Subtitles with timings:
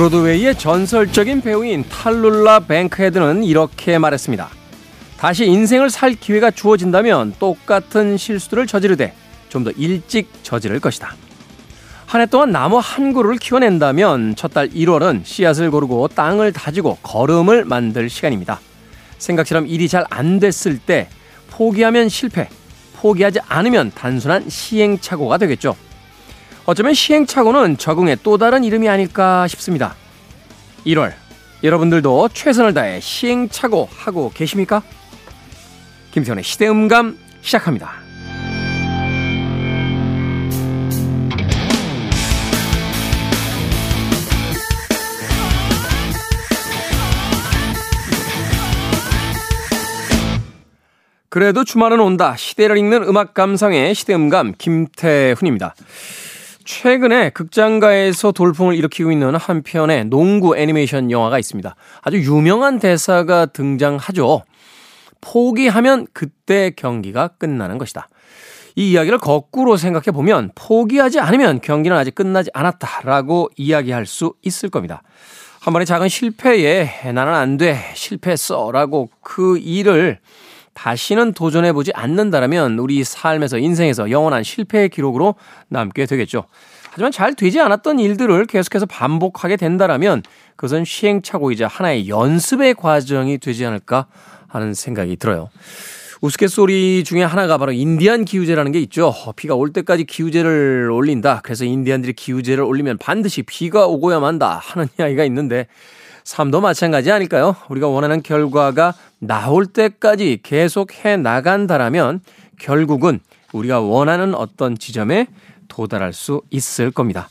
[0.00, 4.48] 브로드웨이의 전설적인 배우인 탈룰라 뱅크헤드는 이렇게 말했습니다.
[5.18, 9.12] 다시 인생을 살 기회가 주어진다면 똑같은 실수들을 저지르되
[9.50, 11.14] 좀 더 일찍 저지를 것이다.
[12.06, 17.66] 한 해 동안 나무 한 그루를 키워낸다면 첫 달 1월은 씨앗을 고르고 땅을 다지고 거름을
[17.66, 18.58] 만들 시간입니다.
[19.18, 21.10] 생각처럼 일이 잘 안 됐을 때
[21.50, 22.48] 포기하면 실패,
[22.96, 25.76] 포기하지 않으면 단순한 시행착오가 되겠죠.
[26.66, 29.94] 어쩌면 시행착오는 적응의 또 다른 이름이 아닐까 싶습니다.
[30.86, 31.12] 1월,
[31.62, 34.82] 여러분들도 최선을 다해 시행착오 하고 계십니까?
[36.12, 37.92] 김태훈의 시대음감 시작합니다.
[51.28, 52.34] 그래도 주말은 온다.
[52.36, 55.76] 시대를 읽는 음악 감상의 시대음감 김태훈입니다.
[56.70, 61.74] 최근에 극장가에서 돌풍을 일으키고 있는 한 편의 농구 애니메이션 영화가 있습니다.
[62.00, 64.44] 아주 유명한 대사가 등장하죠.
[65.20, 68.08] 포기하면 그때 경기가 끝나는 것이다.
[68.76, 75.02] 이 이야기를 거꾸로 생각해 보면 포기하지 않으면 경기는 아직 끝나지 않았다라고 이야기할 수 있을 겁니다.
[75.60, 80.20] 한 번의 작은 실패에 나는 안 돼, 실패했어 라고 그 일을
[80.80, 85.34] 다시는 도전해보지 않는다라면 우리 삶에서 인생에서 영원한 실패의 기록으로
[85.68, 86.44] 남게 되겠죠.
[86.90, 90.22] 하지만 잘 되지 않았던 일들을 계속해서 반복하게 된다라면
[90.56, 94.06] 그것은 시행착오이자 하나의 연습의 과정이 되지 않을까
[94.48, 95.50] 하는 생각이 들어요.
[96.22, 99.14] 우스갯소리 중에 하나가 바로 인디안 기우제라는 게 있죠.
[99.36, 101.40] 비가 올 때까지 기우제를 올린다.
[101.42, 105.66] 그래서 인디안들이 기우제를 올리면 반드시 비가 오고야 만다 하는 이야기가 있는데
[106.30, 107.56] 삶도 마찬가지 아닐까요?
[107.70, 112.20] 우리가 원하는 결과가 나올 때까지 계속 해 나간다라면
[112.56, 113.18] 결국은
[113.52, 115.26] 우리가 원하는 어떤 지점에
[115.66, 117.28] 도달할 수 있을 겁니다.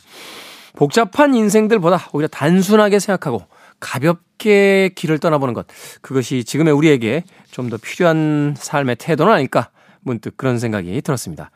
[0.74, 3.44] 복잡한 인생들보다 오히려 단순하게 생각하고
[3.80, 5.66] 가볍게 길을 떠나보는 것.
[6.02, 9.70] 그것이 지금의 우리에게 좀 더 필요한 삶의 태도는 아닐까.
[10.02, 11.52] 문득 그런 생각이 들었습니다.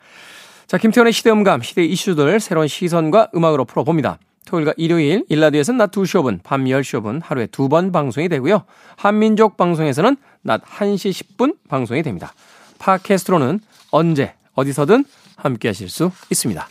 [0.66, 4.18] 자, 김태훈의 시대음감, 시대 이슈들 새로운 시선과 음악으로 풀어봅니다.
[4.46, 8.64] 토요일과 일요일, 일라디오에서는 낮 2시 5분, 밤 10시 5분 하루에 두 번 방송이 되고요.
[8.96, 12.34] 한민족 방송에서는 낮 1시 10분 방송이 됩니다.
[12.78, 13.60] 팟캐스트로는
[13.90, 15.04] 언제, 어디서든
[15.36, 16.68] 함께 하실 수 있습니다.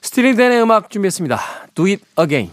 [0.00, 1.38] 스틸링댄의 음악 준비했습니다.
[1.74, 2.50] Do it again.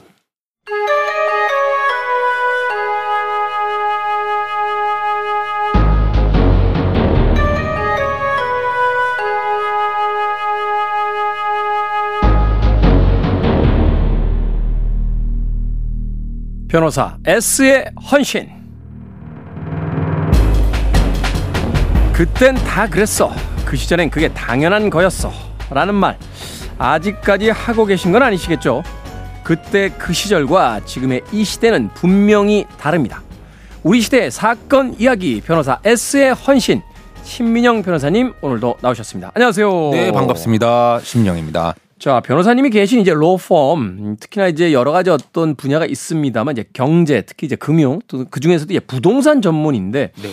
[16.83, 18.49] 변호사 S의 헌신.
[22.11, 23.31] 그땐 다 그랬어.
[23.63, 25.31] 그 시절엔 그게 당연한 거였어.
[25.69, 26.17] 라는 말.
[26.77, 28.83] 아직까지 하고 계신 건 아니시겠죠?
[29.45, 33.21] 그때 그 시절과 지금의 이 시대는 분명히 다릅니다.
[33.81, 36.81] 우리 시대의 사건 이야기 변호사 S의 헌신.
[37.23, 39.31] 신민영 변호사님 오늘도 나오셨습니다.
[39.33, 39.89] 안녕하세요.
[39.91, 40.99] 네, 반갑습니다.
[41.01, 41.75] 신민영입니다.
[42.03, 47.45] 자, 변호사님이 계신 이제 로펌, 특히나 이제 여러 가지 어떤 분야가 있습니다만 이제 경제, 특히
[47.45, 50.29] 이제 금융, 또 그 중에서도 이제 부동산 전문인데 네.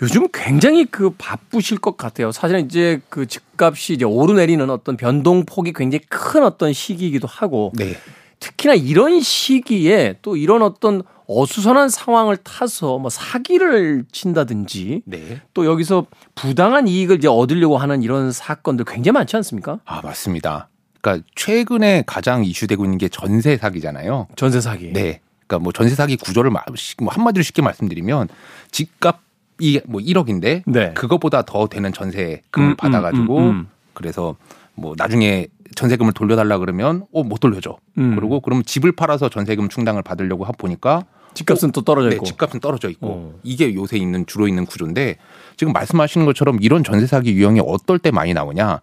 [0.00, 2.32] 요즘 굉장히 그 바쁘실 것 같아요.
[2.32, 7.92] 사실은 이제 그 집값이 이제 오르내리는 어떤 변동폭이 굉장히 큰 어떤 시기이기도 하고 네.
[8.40, 15.42] 특히나 이런 시기에 또 이런 어떤 어수선한 상황을 타서 뭐 사기를 친다든지 네.
[15.52, 19.80] 또 여기서 부당한 이익을 이제 얻으려고 하는 이런 사건들 굉장히 많지 않습니까?
[19.84, 20.70] 아, 맞습니다.
[21.06, 24.26] 그러니까 최근에 가장 이슈되고 있는 게 전세 사기잖아요.
[24.34, 24.92] 전세 사기.
[24.92, 25.20] 네.
[25.46, 26.60] 그러니까 뭐 전세 사기 구조를 뭐
[27.08, 28.26] 한마디로 쉽게 말씀드리면
[28.72, 30.92] 집값이 뭐 1억인데 네.
[30.94, 34.34] 그것보다 더 되는 전세금을 음, 음, 받아가지고 음, 음, 음, 그래서
[34.74, 35.46] 뭐 나중에
[35.76, 37.76] 전세금을 돌려달라 그러면 어못 돌려줘.
[37.98, 38.16] 음.
[38.16, 41.04] 그리고 그럼 집을 팔아서 전세금 충당을 받으려고 하 보니까
[41.34, 42.24] 집값은 어, 또 떨어져 네, 있고.
[42.24, 43.06] 집값은 떨어져 있고.
[43.06, 43.40] 어.
[43.44, 45.18] 이게 요새 있는 주로 있는 구조인데
[45.56, 48.80] 지금 말씀하시는 것처럼 이런 전세 사기 유형이 어떨 때 많이 나오냐?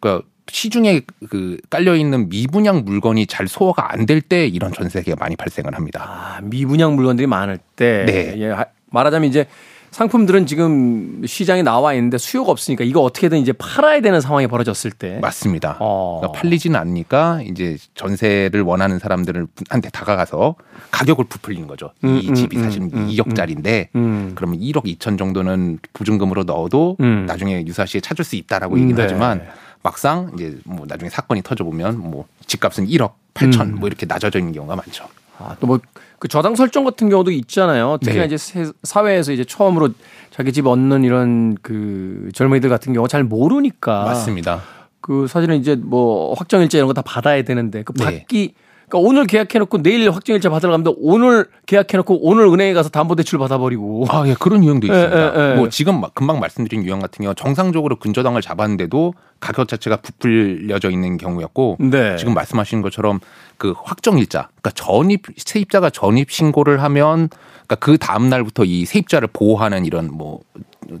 [0.00, 5.36] 그러니까 시중에 그 깔려 있는 미분양 물건이 잘 소화가 안 될 때 이런 전세기가 많이
[5.36, 6.04] 발생을 합니다.
[6.06, 8.34] 아, 미분양 물건들이 많을 때 네.
[8.40, 8.54] 예,
[8.90, 9.46] 말하자면 이제
[9.90, 15.18] 상품들은 지금 시장에 나와 있는데 수요가 없으니까 이거 어떻게든 이제 팔아야 되는 상황이 벌어졌을 때
[15.22, 15.78] 맞습니다.
[15.80, 16.18] 어.
[16.20, 20.56] 그러니까 팔리지는 않으니까 이제 전세를 원하는 사람들한테 다가가서
[20.90, 21.90] 가격을 부풀리는 거죠.
[22.04, 24.32] 음, 이 음, 집이 음, 사실은 음, 2억짜리인데 음, 음.
[24.34, 29.02] 그러면 1억 2천 정도는 보증금으로 넣어도 나중에 유사 시에 찾을 수 있다라고 얘기를 네.
[29.02, 29.42] 하지만
[29.82, 33.74] 막상 이제 뭐 나중에 사건이 터져 보면 뭐 집값은 1억 8천 음.
[33.76, 35.06] 뭐 이렇게 낮아져 있는 경우가 많죠.
[35.38, 35.78] 아, 또 뭐
[36.18, 37.98] 그 저당 설정 같은 경우도 있잖아요.
[38.02, 38.34] 특히나 네.
[38.34, 39.90] 이제 사회에서 이제 처음으로
[40.32, 44.62] 자기 집 얻는 이런 그 젊은이들 같은 경우 잘 모르니까 맞습니다.
[45.00, 48.04] 그 사실은 이제 뭐 확정일자 이런 거 다 받아야 되는데 그 네.
[48.04, 48.54] 받기 네.
[48.88, 54.06] 그러니까 오늘 계약해놓고 내일 확정일자 받으러 가면 오늘 계약해놓고 오늘 은행에 가서 담보대출 받아버리고.
[54.08, 55.18] 아, 예, 그런 유형도 있습니다.
[55.18, 55.54] 예, 예, 예.
[55.54, 61.76] 뭐 지금 금방 말씀드린 유형 같은 경우 정상적으로 근저당을 잡았는데도 가격 자체가 부풀려져 있는 경우였고
[61.80, 62.16] 네.
[62.16, 63.20] 지금 말씀하신 것처럼
[63.58, 67.28] 그 확정일자, 그러니까 전입 세입자가 전입 신고를 하면
[67.66, 70.40] 그러니까 그 다음 날부터 이 세입자를 보호하는 이런 뭐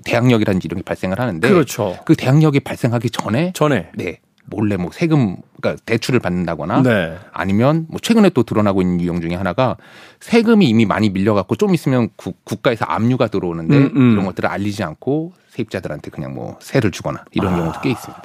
[0.04, 1.96] 대항력이라든지 이런 게 발생을 하는데 그렇죠.
[2.04, 7.16] 그 대항력이 발생하기 전에 전에 네 몰래 뭐 세금 그러니까 대출을 받는다거나 네.
[7.32, 9.76] 아니면 뭐 최근에 또 드러나고 있는 유형 중에 하나가
[10.20, 14.12] 세금이 이미 많이 밀려갖고 좀 있으면 구, 국가에서 압류가 들어오는데 음, 음.
[14.12, 18.22] 이런 것들을 알리지 않고 세입자들한테 그냥 뭐 세를 주거나 이런 아, 경우도 꽤 있습니다.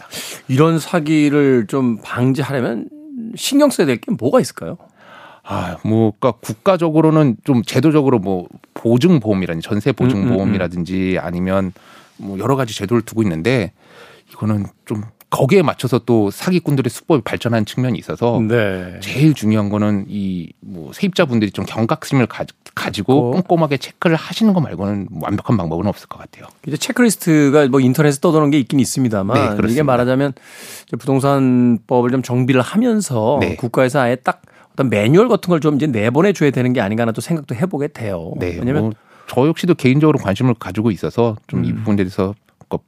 [0.48, 2.90] 이런 사기를 좀 방지하려면
[3.36, 4.78] 신경 써야 될 게 뭐가 있을까요?
[5.46, 11.20] 아, 뭐, 그니까 국가적으로는 좀 제도적으로 뭐 보증보험이라든지 전세 보증보험이라든지 음, 음, 음.
[11.22, 11.74] 아니면
[12.18, 13.74] 뭐 여러 가지 제도를 두고 있는데
[14.32, 15.04] 이거는 좀
[15.34, 19.00] 거기에 맞춰서 또 사기꾼들의 수법이 발전한 측면이 있어서 네.
[19.02, 22.46] 제일 중요한 거는 이 뭐 세입자분들이 좀 경각심을 가,
[22.92, 26.46] 지고 꼼꼼하게 체크를 하시는 거 말고는 완벽한 방법은 없을 것 같아요.
[26.68, 30.34] 이제 체크리스트가 뭐 인터넷에 떠도는 게 있긴 있습니다만 네, 이게 말하자면
[30.98, 33.56] 부동산법을 좀 정비를 하면서 네.
[33.56, 34.42] 국가에서 아예 딱
[34.74, 37.90] 어떤 매뉴얼 같은 걸 좀 이제 내보내 줘야 되는 게 아닌가 하는 또 생각도 해보게
[37.90, 38.34] 돼요.
[38.38, 38.58] 네.
[38.60, 38.92] 왜냐면 뭐
[39.26, 41.76] 저 역시도 개인적으로 관심을 가지고 있어서 좀이 음.
[41.78, 42.36] 부분에 대해서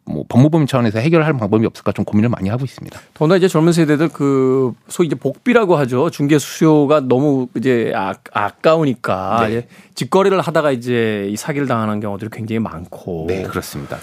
[0.06, 3.00] 뭐 법무법인 차원에서 해결할 방법이 없을까 좀 고민을 많이 하고 있습니다.
[3.14, 6.10] 더나 이제 젊은 세대들 그 소위 이제 복비라고 하죠.
[6.10, 9.68] 중개 수수료가 너무 이제 아, 아까우니까 네.
[9.96, 13.26] 직거래를 하다가 이제 이 사기를 당하는 경우들이 굉장히 많고.
[13.28, 13.98] 네, 그렇습니다.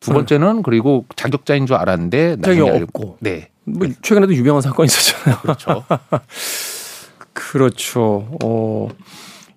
[0.00, 3.16] 두 번째는 그리고 자격자인 줄 알았는데 나중에 없고.
[3.20, 3.48] 네.
[3.64, 5.40] 뭐 최근에도 유명한 사건이 있었잖아요.
[5.42, 5.84] 그렇죠.
[7.32, 8.28] 그렇죠.
[8.44, 8.88] 어.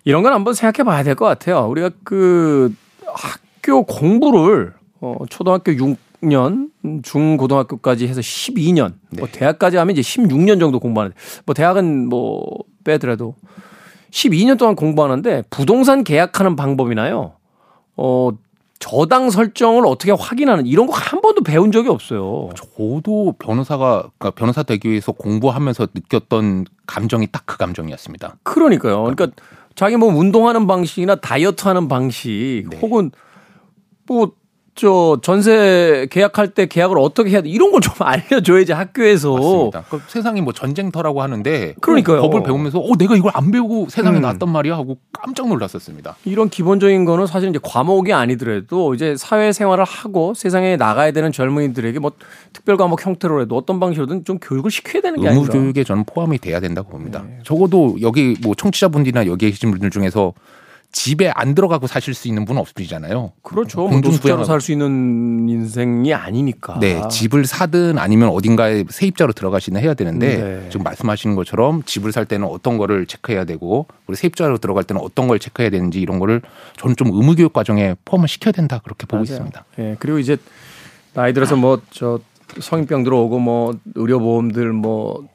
[0.04, 1.68] 이런 건 한번 생각해 봐야 될 것 같아요.
[1.70, 2.74] 우리가 그
[3.06, 6.70] 학교 공부를 어, 초등학교 6년,
[7.04, 9.20] 중고등학교까지 해서 12년, 네.
[9.20, 11.16] 뭐 대학까지 하면 이제 16년 정도 공부하는데,
[11.46, 12.44] 뭐 대학은 뭐
[12.84, 13.36] 빼더라도
[14.12, 17.34] 12년 동안 공부하는데 부동산 계약하는 방법이나요,
[17.98, 18.30] 어,
[18.80, 22.50] 저당 설정을 어떻게 확인하는 이런 거 한 번도 배운 적이 없어요.
[22.56, 28.38] 저도 변호사가 그러니까 변호사 되기 위해서 공부하면서 느꼈던 감정이 딱 그 감정이었습니다.
[28.44, 29.04] 그러니까요.
[29.04, 29.28] 그러니까
[29.76, 32.78] 자기 뭐 운동하는 방식이나 다이어트 하는 방식 네.
[32.80, 33.12] 혹은
[34.08, 34.32] 뭐
[34.74, 39.84] 저 전세 계약할 때 계약을 어떻게 해야 돼 이런 걸 좀 알려줘야지 학교에서 맞습니다.
[39.90, 42.22] 그 세상이 뭐 전쟁터라고 하는데 그러니까요.
[42.22, 44.22] 법을 배우면서 어 내가 이걸 안 배우고 세상에 음.
[44.22, 46.16] 나왔단 말이야 하고 깜짝 놀랐었습니다.
[46.26, 52.00] 이런 기본적인 거는 사실 이제 과목이 아니더라도 이제 사회 생활을 하고 세상에 나가야 되는 젊은이들에게
[52.00, 52.12] 뭐
[52.54, 56.38] 특별 과목 형태로라도 어떤 방식으로든 좀 교육을 시켜야 되는 게 아니라 의무 교육에 저는 포함이
[56.40, 57.24] 돼야 된다고 봅니다.
[57.28, 57.40] 네.
[57.44, 60.34] 적어도 여기 뭐 청취자분들이나 여기 계신 분들 중에서
[60.92, 63.32] 집에 안 들어가고 사실 수 있는 분은 없으시잖아요.
[63.44, 63.88] 그렇죠.
[63.88, 66.80] 공동수자로 살 수 있는 인생이 아니니까.
[66.80, 70.70] 네, 집을 사든 아니면 어딘가에 세입자로 들어가시는 해야 되는데 네.
[70.70, 75.28] 지금 말씀하시는 것처럼 집을 살 때는 어떤 거를 체크해야 되고 우리 세입자로 들어갈 때는 어떤
[75.28, 76.42] 걸 체크해야 되는지 이런 거를
[76.78, 79.24] 저는 좀 의무 교육 과정에 포함을 시켜야 된다 그렇게 보고 맞아요.
[79.24, 79.66] 있습니다.
[79.78, 80.38] 네, 그리고 이제
[81.14, 82.20] 나이 들어서 뭐 저
[82.60, 85.26] 성인병 들어오고 뭐 의료보험들 뭐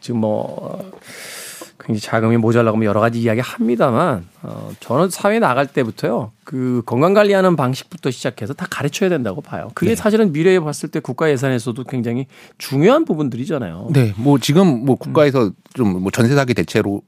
[0.00, 0.92] 지금 뭐
[1.88, 7.14] 굉장히 자금이 모자라고 뭐 여러 가지 이야기 합니다만 어, 저는 사회 나갈 때부터요 그 건강
[7.14, 9.70] 관리하는 방식부터 시작해서 다 가르쳐야 된다고 봐요.
[9.74, 9.94] 그게 네.
[9.96, 12.26] 사실은 미래에 봤을 때 국가 예산에서도 굉장히
[12.58, 13.88] 중요한 부분들이잖아요.
[13.92, 17.02] 네, 뭐 지금 뭐 국가에서 좀 뭐 전세 사기 대체로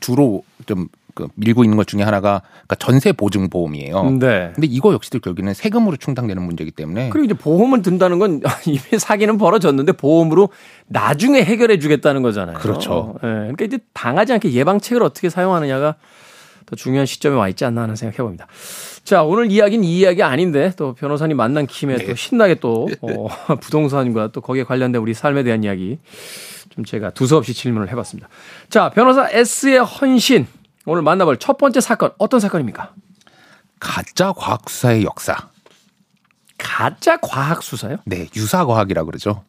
[0.00, 4.10] 주로 좀 그 밀고 있는 것 중에 하나가 그러니까 전세 보증 보험이에요.
[4.20, 4.52] 네.
[4.54, 9.38] 근데 이거 역시도 결국에는 세금으로 충당되는 문제이기 때문에 그리고 이제 보험을 든다는 건 이미 사기는
[9.38, 10.50] 벌어졌는데 보험으로
[10.88, 12.58] 나중에 해결해 주겠다는 거잖아요.
[12.58, 13.14] 그렇죠.
[13.22, 13.28] 네.
[13.28, 15.96] 그러니까 이제 당하지 않게 예방책을 어떻게 사용하느냐가
[16.66, 18.46] 더 중요한 시점에 와 있지 않나 하는 생각해 봅니다.
[19.02, 22.04] 자, 오늘 이야기는 이 이야기 아닌데 또 변호사님 만난 김에 네.
[22.04, 25.98] 또 신나게 또 어, 부동산과 또 거기에 관련된 우리 삶에 대한 이야기
[26.68, 28.28] 좀 제가 두서없이 질문을 해봤습니다.
[28.68, 30.46] 자, 변호사 S의 헌신
[30.86, 32.94] 오늘 만나볼 첫 번째 사건 어떤 사건입니까?
[33.80, 35.36] 가짜 과학 수사의 역사.
[36.56, 37.98] 가짜 과학 수사요?
[38.06, 39.44] 네, 유사 과학이라 그러죠.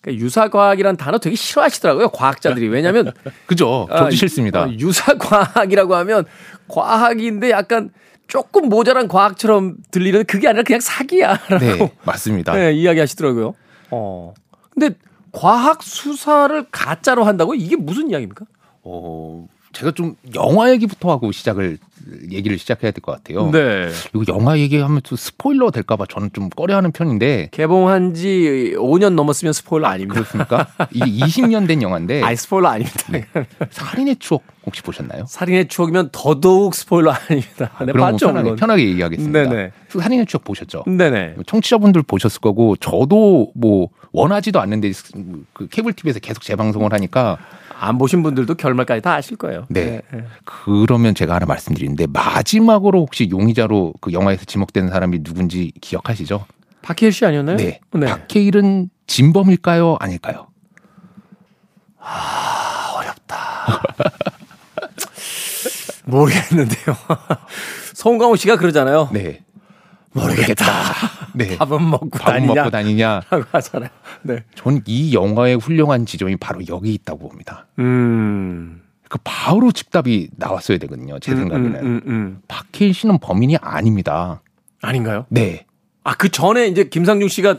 [0.00, 3.12] 그러니까 유사 과학이란 단어 되게 싫어하시더라고요 과학자들이 왜냐하면
[3.46, 4.64] 그죠 저도 아, 싫습니다.
[4.64, 6.24] 어, 유사 과학이라고 하면
[6.68, 7.90] 과학인데 약간
[8.28, 12.52] 조금 모자란 과학처럼 들리는 그게 아니라 그냥 사기야라고 네, 맞습니다.
[12.54, 13.54] 네, 이야기하시더라고요.
[13.90, 14.34] 어.
[14.70, 14.94] 근데
[15.32, 18.44] 과학 수사를 가짜로 한다고 이게 무슨 이야기입니까?
[18.82, 21.78] 어, 제가 좀 영화 얘기부터 하고 시작을
[22.32, 23.50] 얘기를 시작해야 될 것 같아요.
[23.50, 23.88] 네.
[24.14, 29.86] 이거 영화 얘기하면 또 스포일러 될까봐 저는 좀 꺼려하는 편인데 개봉한 지 5년 넘었으면 스포일러
[29.88, 30.14] 아닙니다.
[30.14, 30.66] 그렇습니까?
[30.92, 32.22] 이게 20년 된 영화인데.
[32.24, 32.98] 아, 스포일러 아닙니다.
[33.10, 33.26] 네.
[33.70, 35.24] 살인의 추억 혹시 보셨나요?
[35.28, 37.70] 살인의 추억이면 더더욱 스포일러 아닙니다.
[37.76, 39.42] 아, 네, 그럼 편하게, 편하게 얘기하겠습니다.
[39.48, 39.70] 네네.
[39.88, 40.84] 살인의 추억 보셨죠?
[40.86, 41.36] 네네.
[41.46, 44.90] 청취자분들 보셨을 거고 저도 뭐 원하지도 않는데
[45.52, 47.38] 그 케이블 TV에서 계속 재방송을 하니까
[47.80, 49.64] 안 보신 분들도 결말까지 다 아실 거예요.
[49.68, 50.02] 네.
[50.12, 50.24] 네.
[50.44, 56.44] 그러면 제가 하나 말씀드리는데 마지막으로 혹시 용의자로 그 영화에서 지목된 사람이 누군지 기억하시죠?
[56.82, 57.56] 박해일 씨 아니었나요?
[57.56, 57.80] 네.
[57.92, 58.06] 네.
[58.06, 59.96] 박해일은 진범일까요?
[60.00, 60.48] 아닐까요?
[62.00, 63.82] 아, 어렵다.
[66.04, 66.96] 모르겠는데요.
[67.94, 69.10] 송강호 씨가 그러잖아요.
[69.12, 69.40] 네.
[70.20, 70.64] 모르겠다.
[71.34, 71.56] 네.
[71.56, 72.54] 밥은 먹고 밥은 다니냐?
[72.54, 73.20] 먹고 다니냐?
[73.30, 73.90] 라고 하잖아요.
[74.22, 74.44] 네.
[74.54, 77.66] 전 이 영화의 훌륭한 지점이 바로 여기 있다고 봅니다.
[77.78, 78.82] 음.
[79.08, 81.18] 그 바로 즉답이 나왔어야 되거든요.
[81.18, 81.74] 제 음, 생각에는.
[81.76, 82.40] 음, 음, 음.
[82.48, 84.42] 박해일 씨는 범인이 아닙니다.
[84.82, 85.26] 아닌가요?
[85.30, 85.64] 네.
[86.04, 87.56] 아, 그 전에 이제 김상중 씨가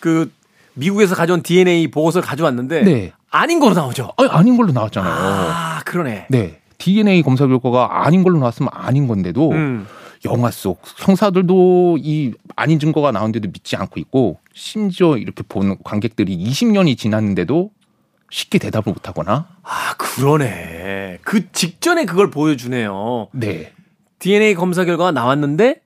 [0.00, 0.30] 그
[0.74, 3.12] 미국에서 가져온 DNA 보고서를 가져왔는데 네.
[3.30, 4.12] 아닌 걸로 나오죠.
[4.16, 5.12] 아니, 아닌 걸로 나왔잖아요.
[5.12, 6.26] 아, 그러네.
[6.30, 6.60] 네.
[6.78, 9.86] DNA 검사 결과가 아닌 걸로 나왔으면 아닌 건데도 음.
[10.24, 16.98] 영화 속 형사들도 이 아닌 증거가 나오는데도 믿지 않고 있고 심지어 이렇게 보는 관객들이 20년이
[16.98, 17.70] 지났는데도
[18.30, 19.48] 쉽게 대답을 못 하거나.
[19.62, 21.18] 아 그러네.
[21.22, 23.28] 그 직전에 그걸 보여주네요.
[23.32, 23.72] 네.
[24.18, 25.80] DNA 검사 결과가 나왔는데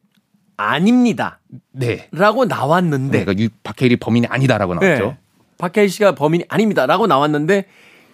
[0.56, 1.40] 아닙니다.
[1.70, 2.08] 네.
[2.12, 3.18] 라고 나왔는데.
[3.18, 5.04] 네, 그러니까 박해일이 범인이 아니다라고 나왔죠.
[5.06, 5.18] 네.
[5.58, 7.66] 박해일 씨가 범인이 아닙니다라고 나왔는데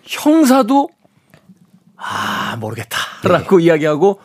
[0.02, 0.90] 형사도
[1.96, 3.64] 아 모르겠다라고 네.
[3.64, 4.20] 이야기하고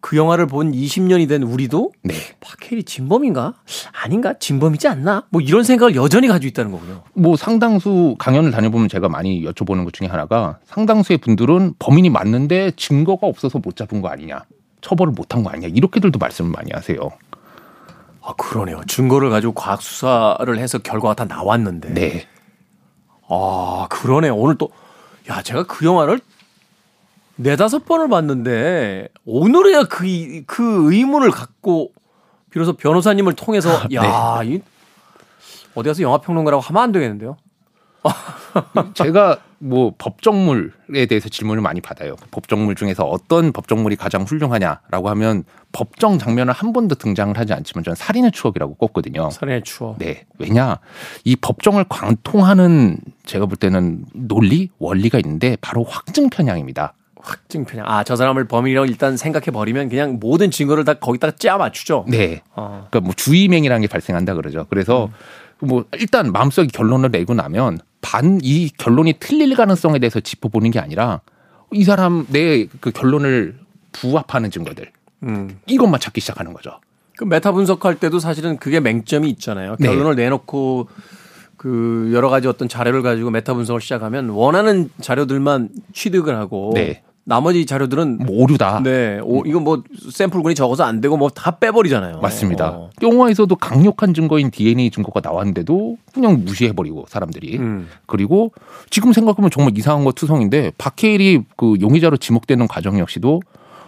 [0.00, 2.14] 그 영화를 본 20년이 된 우리도 네.
[2.40, 3.54] 박해리 진범인가?
[3.92, 4.34] 아닌가?
[4.38, 5.24] 진범이지 않나?
[5.30, 7.02] 뭐 이런 생각을 여전히 가지고 있다는 거군요.
[7.14, 13.26] 뭐 상당수 강연을 다녀보면 제가 많이 여쭤보는 것 중에 하나가 상당수의 분들은 범인이 맞는데 증거가
[13.26, 14.44] 없어서 못 잡은 거 아니냐.
[14.80, 15.68] 처벌을 못한 거 아니냐.
[15.68, 16.98] 이렇게들도 말씀을 많이 하세요.
[18.22, 18.82] 아, 그러네요.
[18.86, 21.94] 증거를 가지고 과학 수사를 해서 결과가 다 나왔는데.
[21.94, 22.26] 네.
[23.28, 24.28] 아, 그러네.
[24.28, 24.70] 오늘 또,
[25.28, 26.20] 야, 제가 그 영화를
[27.36, 31.92] 네다섯 번을 봤는데 오늘에야 그, 그 의문을 갖고
[32.50, 34.54] 비로소 변호사님을 통해서 아, 야, 네.
[34.54, 34.60] 이
[35.74, 37.36] 어디 가서 영화 평론가라고 하면 안 되겠는데요?
[38.94, 42.16] 제가 뭐 법정물에 대해서 질문을 많이 받아요.
[42.30, 47.94] 법정물 중에서 어떤 법정물이 가장 훌륭하냐라고 하면 법정 장면을 한 번도 등장을 하지 않지만 저는
[47.96, 49.30] 살인의 추억이라고 꼽거든요.
[49.30, 49.98] 살인의 추억.
[49.98, 50.24] 네.
[50.38, 50.78] 왜냐
[51.24, 56.94] 이 법정을 관통하는 제가 볼 때는 논리 원리가 있는데 바로 확증 편향입니다.
[57.26, 57.86] 확증 편향.
[57.88, 62.04] 아, 저 사람을 범인이라고 일단 생각해 버리면 그냥 모든 증거를 다 거기다가 짜 맞추죠.
[62.08, 62.42] 네.
[62.54, 62.86] 어.
[62.88, 64.66] 그러니까 뭐 주의맹이라는 게 발생한다 그러죠.
[64.70, 65.06] 그래서
[65.62, 65.68] 음.
[65.68, 71.20] 뭐 일단 마음속에 결론을 내고 나면 반 이 결론이 틀릴 가능성에 대해서 짚어보는 게 아니라
[71.72, 73.58] 이 사람 내 그 결론을
[73.92, 74.92] 부합하는 증거들
[75.24, 75.58] 음.
[75.66, 76.78] 이것만 찾기 시작하는 거죠.
[77.16, 79.74] 그 메타 분석할 때도 사실은 그게 맹점이 있잖아요.
[79.80, 79.88] 네.
[79.88, 80.24] 결론을 네.
[80.24, 80.88] 내놓고
[81.56, 87.02] 그 여러 가지 어떤 자료를 가지고 메타 분석을 시작하면 원하는 자료들만 취득을 하고 네.
[87.28, 88.82] 나머지 자료들은 뭐 오류다.
[88.84, 92.20] 네, 오, 이거 뭐 샘플군이 적어서 안 되고 뭐 다 빼버리잖아요.
[92.20, 92.68] 맞습니다.
[92.70, 92.90] 어.
[93.02, 97.58] 영화에서도 강력한 증거인 DNA 증거가 나왔는데도 그냥 무시해버리고 사람들이.
[97.58, 97.88] 음.
[98.06, 98.52] 그리고
[98.90, 103.42] 지금 생각하면 정말 이상한 거 투성인데 박해일이 그 용의자로 지목되는 과정 역시도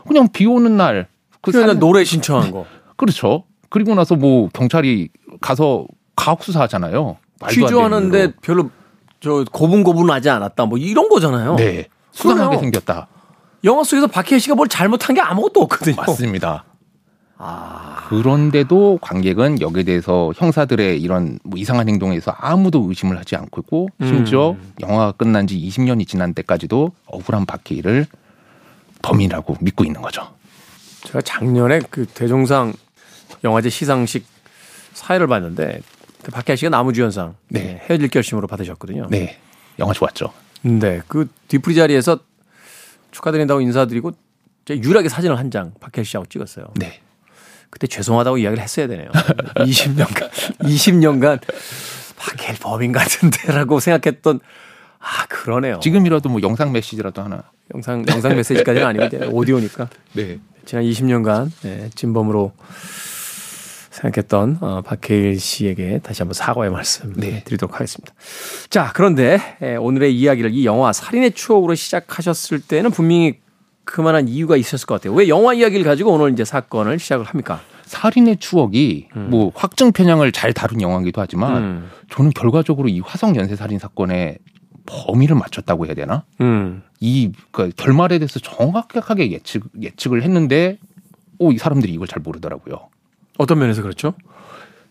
[0.06, 1.06] 그냥 비 오는 날.
[1.40, 1.78] 그 사람...
[1.78, 2.66] 노래 신청한 거.
[2.96, 3.44] 그렇죠.
[3.70, 7.16] 그리고 나서 뭐 경찰이 가서 가혹 수사 하잖아요.
[7.48, 8.70] 취조하는데 별로
[9.20, 10.66] 저 고분고분하지 않았다.
[10.66, 11.54] 뭐 이런 거잖아요.
[11.54, 11.86] 네.
[12.10, 13.06] 수상하게 생겼다.
[13.64, 15.96] 영화 속에서 박해일 씨가 뭘 잘못한 게 아무것도 없거든요.
[15.96, 16.64] 맞습니다.
[17.38, 18.06] 아.
[18.08, 24.52] 그런데도 관객은 여기에 대해서 형사들의 이런 뭐 이상한 행동에서 아무도 의심을 하지 않고 있고 심지어
[24.52, 24.72] 음.
[24.80, 28.06] 영화가 끝난 지 20년이 지난 때까지도 억울한 박해일을
[29.02, 30.26] 범인이라고 믿고 있는 거죠.
[31.04, 32.72] 제가 작년에 그 대종상
[33.44, 34.26] 영화제 시상식
[34.94, 35.80] 사회를 봤는데
[36.22, 37.80] 그 박해일 씨가 나무주연상 네.
[37.88, 39.06] 헤어질 결심으로 받으셨거든요.
[39.10, 39.38] 네.
[39.78, 40.32] 영화 좋았죠.
[40.62, 41.02] 네.
[41.06, 42.18] 그 뒤풀이 자리에서
[43.18, 44.12] 축하드린다고 인사드리고
[44.70, 46.66] 유일하게 사진을 한 장 박해일 씨하고 찍었어요.
[46.76, 47.00] 네.
[47.70, 49.10] 그때 죄송하다고 이야기를 했어야 되네요.
[49.10, 51.40] 20년간 20년간
[52.16, 54.40] 박해일 범인 같은데라고 생각했던
[55.00, 55.80] 아 그러네요.
[55.80, 57.42] 지금이라도 뭐 영상 메시지라도 하나.
[57.74, 59.88] 영상 영상 메시지까지는 아니고 오디오니까.
[60.14, 60.38] 네.
[60.64, 62.52] 지난 20년간 네, 진범으로
[64.00, 67.42] 생각했던 어, 박해일 씨에게 다시 한번 사과의 말씀 네.
[67.44, 68.12] 드리도록 하겠습니다.
[68.70, 73.38] 자, 그런데 에, 예, 오늘의 이야기를 이 영화 살인의 추억으로 시작하셨을 때는 분명히
[73.84, 75.14] 그만한 이유가 있었을 것 같아요.
[75.14, 77.60] 왜 영화 이야기를 가지고 오늘 이제 사건을 시작을 합니까?
[77.86, 79.28] 살인의 추억이 음.
[79.30, 81.90] 뭐 확정 편향을 잘 다룬 영화이기도 하지만 음.
[82.10, 84.38] 저는 결과적으로 이 화성 연쇄 살인 사건의
[84.84, 86.24] 범위를 맞췄다고 해야 되나?
[86.40, 86.82] 음.
[87.00, 90.78] 이 그러니까 결말에 대해서 정확하게 예측 예측을 했는데
[91.38, 92.88] 오 이 사람들이 이걸 잘 모르더라고요.
[93.38, 94.14] 어떤 면에서 그렇죠?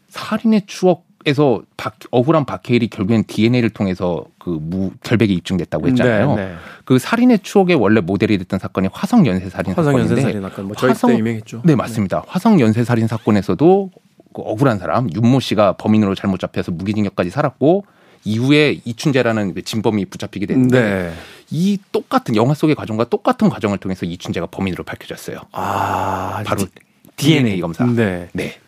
[0.09, 6.35] 살인의 추억에서 박, 억울한 박해일이 결국엔 DNA를 통해서 그 무 결백이 입증됐다고 했잖아요.
[6.35, 6.55] 네, 네.
[6.85, 10.65] 그 살인의 추억의 원래 모델이 됐던 사건이 화성 연쇄 살인 화성 연쇄 살인 사건.
[10.67, 11.61] 뭐 저희 화성, 때 유명했죠.
[11.65, 12.21] 네, 맞습니다.
[12.21, 12.25] 네.
[12.29, 13.91] 화성 연쇄 살인 사건에서도
[14.33, 17.85] 그 억울한 사람 윤모 씨가 범인으로 잘못 잡혀서 무기징역까지 살았고
[18.23, 21.13] 이후에 이춘재라는 그 진범이 붙잡히게 됐는데 네.
[21.51, 25.39] 이 똑같은 영화 속의 과정과 똑같은 과정을 통해서 이춘재가 범인으로 밝혀졌어요.
[25.51, 26.71] 아, 바로 디-
[27.17, 27.85] DNA 검사.
[27.85, 28.29] 네.
[28.33, 28.59] 네.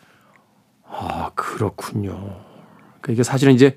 [0.84, 2.12] 아, 그렇군요.
[3.00, 3.76] 그러니까 이게 사실은 이제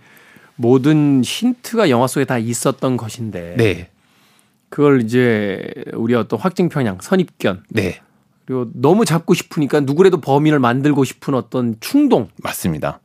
[0.56, 3.90] 모든 힌트가 영화 속에 다 있었던 것인데 네.
[4.70, 8.02] 그걸 이제 우리 어떤 확증 편향, 선입견 네.
[8.46, 13.00] 그리고 너무 잡고 싶으니까 누구라도 범인을 만들고 싶은 어떤 충동 맞습니다.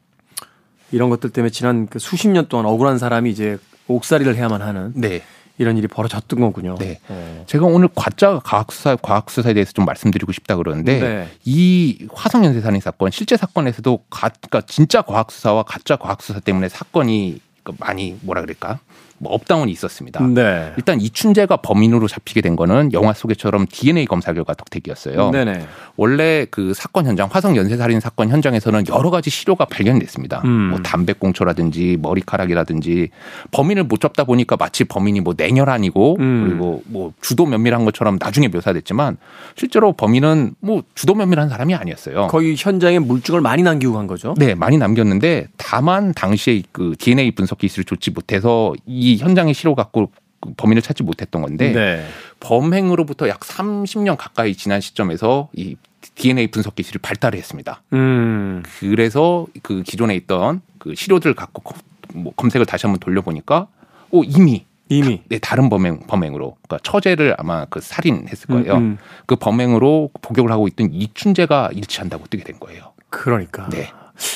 [0.91, 5.23] 이런 것들 때문에 지난 그 수십 년 동안 억울한 사람이 이제 옥살이를 해야만 하는 네.
[5.59, 6.77] 이런 일이 벌어졌던 거군요.
[6.79, 7.01] 네.
[7.09, 7.45] 어.
[7.47, 11.29] 제가 오늘 과자 과학수사 과학수사에 대해서 좀 말씀드리고 싶다 그러는데 네.
[11.45, 17.41] 이 화성 연쇄 살인 사건 실제 사건에서도 가, 그러니까 진짜 과학수사와 가짜 과학수사 때문에 사건이
[17.41, 17.48] 그
[17.79, 18.81] 많이 뭐라 그럴까
[19.19, 20.25] 뭐 up down이 있었습니다.
[20.27, 20.73] 네.
[20.77, 25.31] 일단 이춘재가 범인으로 잡히게 된 거는 영화 속에처럼 DNA 검사 결과 덕택이었어요.
[25.31, 25.67] 네네.
[25.97, 30.43] 원래 그 사건 현장 화성 연쇄살인 사건 현장에서는 여러 가지 시료가 발견됐습니다.
[30.45, 30.51] 음.
[30.71, 33.11] 뭐 담배꽁초라든지 머리카락이라든지
[33.51, 36.47] 범인을 못 잡다 보니까 마치 범인이 뭐 냉혈한이고 음.
[36.47, 39.17] 그리고 뭐 주도 면밀한 것처럼 나중에 묘사됐지만
[39.57, 42.29] 실제로 범인은 뭐 주도 면밀한 사람이 아니었어요.
[42.29, 44.35] 거의 현장에 물증을 많이 남기고 간 거죠.
[44.39, 50.11] 네, 많이 남겼는데 다만 당시에 그 DNA 분석 기술을 좋지 못해서 이 현장의 시료 갖고
[50.41, 52.07] 그 범인을 찾지 못했던 건데 네.
[52.41, 55.77] 범행으로부터 약 30년 가까이 지난 시점에서 이
[56.15, 57.83] DNA 분석 기술이 발달을 했습니다.
[57.93, 58.63] 음.
[58.81, 61.79] 그래서 그 기존에 있던 그 시료들을 갖고 검-
[62.15, 63.67] 뭐 검색을 다시 한번 돌려보니까
[64.11, 65.21] 오 이미 이미.
[65.29, 68.75] 네, 다른 범행 범행으로 그러니까 처제를 아마 그 살인했을 거예요.
[68.77, 68.99] 음, 음.
[69.27, 72.93] 그 범행으로 복역을 하고 있던 이춘재가 일치한다고 뜨게 된 거예요.
[73.11, 73.69] 그러니까.
[73.69, 73.91] 네.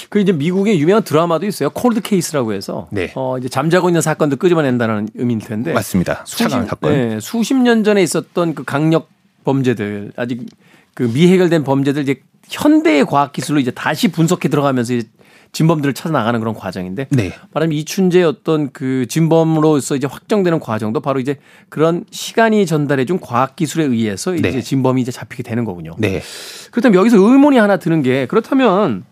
[0.08, 1.70] 그 이제 미국의 유명한 드라마도 있어요.
[1.70, 3.12] 콜드 케이스라고 해서 네.
[3.14, 6.24] 어 이제 잠자고 있는 사건도 끄집어낸다는 의미일 텐데 맞습니다.
[6.24, 6.92] 차가운 사건.
[6.92, 9.08] 네, 수십 년 전에 있었던 그 강력
[9.44, 10.46] 범죄들 아직
[10.94, 15.08] 그 미해결된 범죄들 이제 현대의 과학 기술로 이제 다시 분석해 들어가면서 이제
[15.52, 17.34] 진범들을 찾아 나가는 그런 과정인데 네.
[17.52, 21.36] 말하자면 이춘재의 어떤 그 진범으로서 이제 확정되는 과정도 바로 이제
[21.68, 24.62] 그런 시간이 전달해 준 과학 기술에 의해서 이제 네.
[24.62, 25.94] 진범이 이제 잡히게 되는 거군요.
[25.98, 26.22] 네.
[26.70, 29.04] 그렇다면 여기서 의문이 하나 드는 게 그렇다면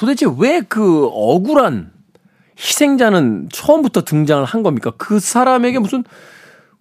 [0.00, 1.92] 도대체 왜 그 억울한
[2.58, 4.92] 희생자는 처음부터 등장을 한 겁니까?
[4.96, 6.04] 그 사람에게 무슨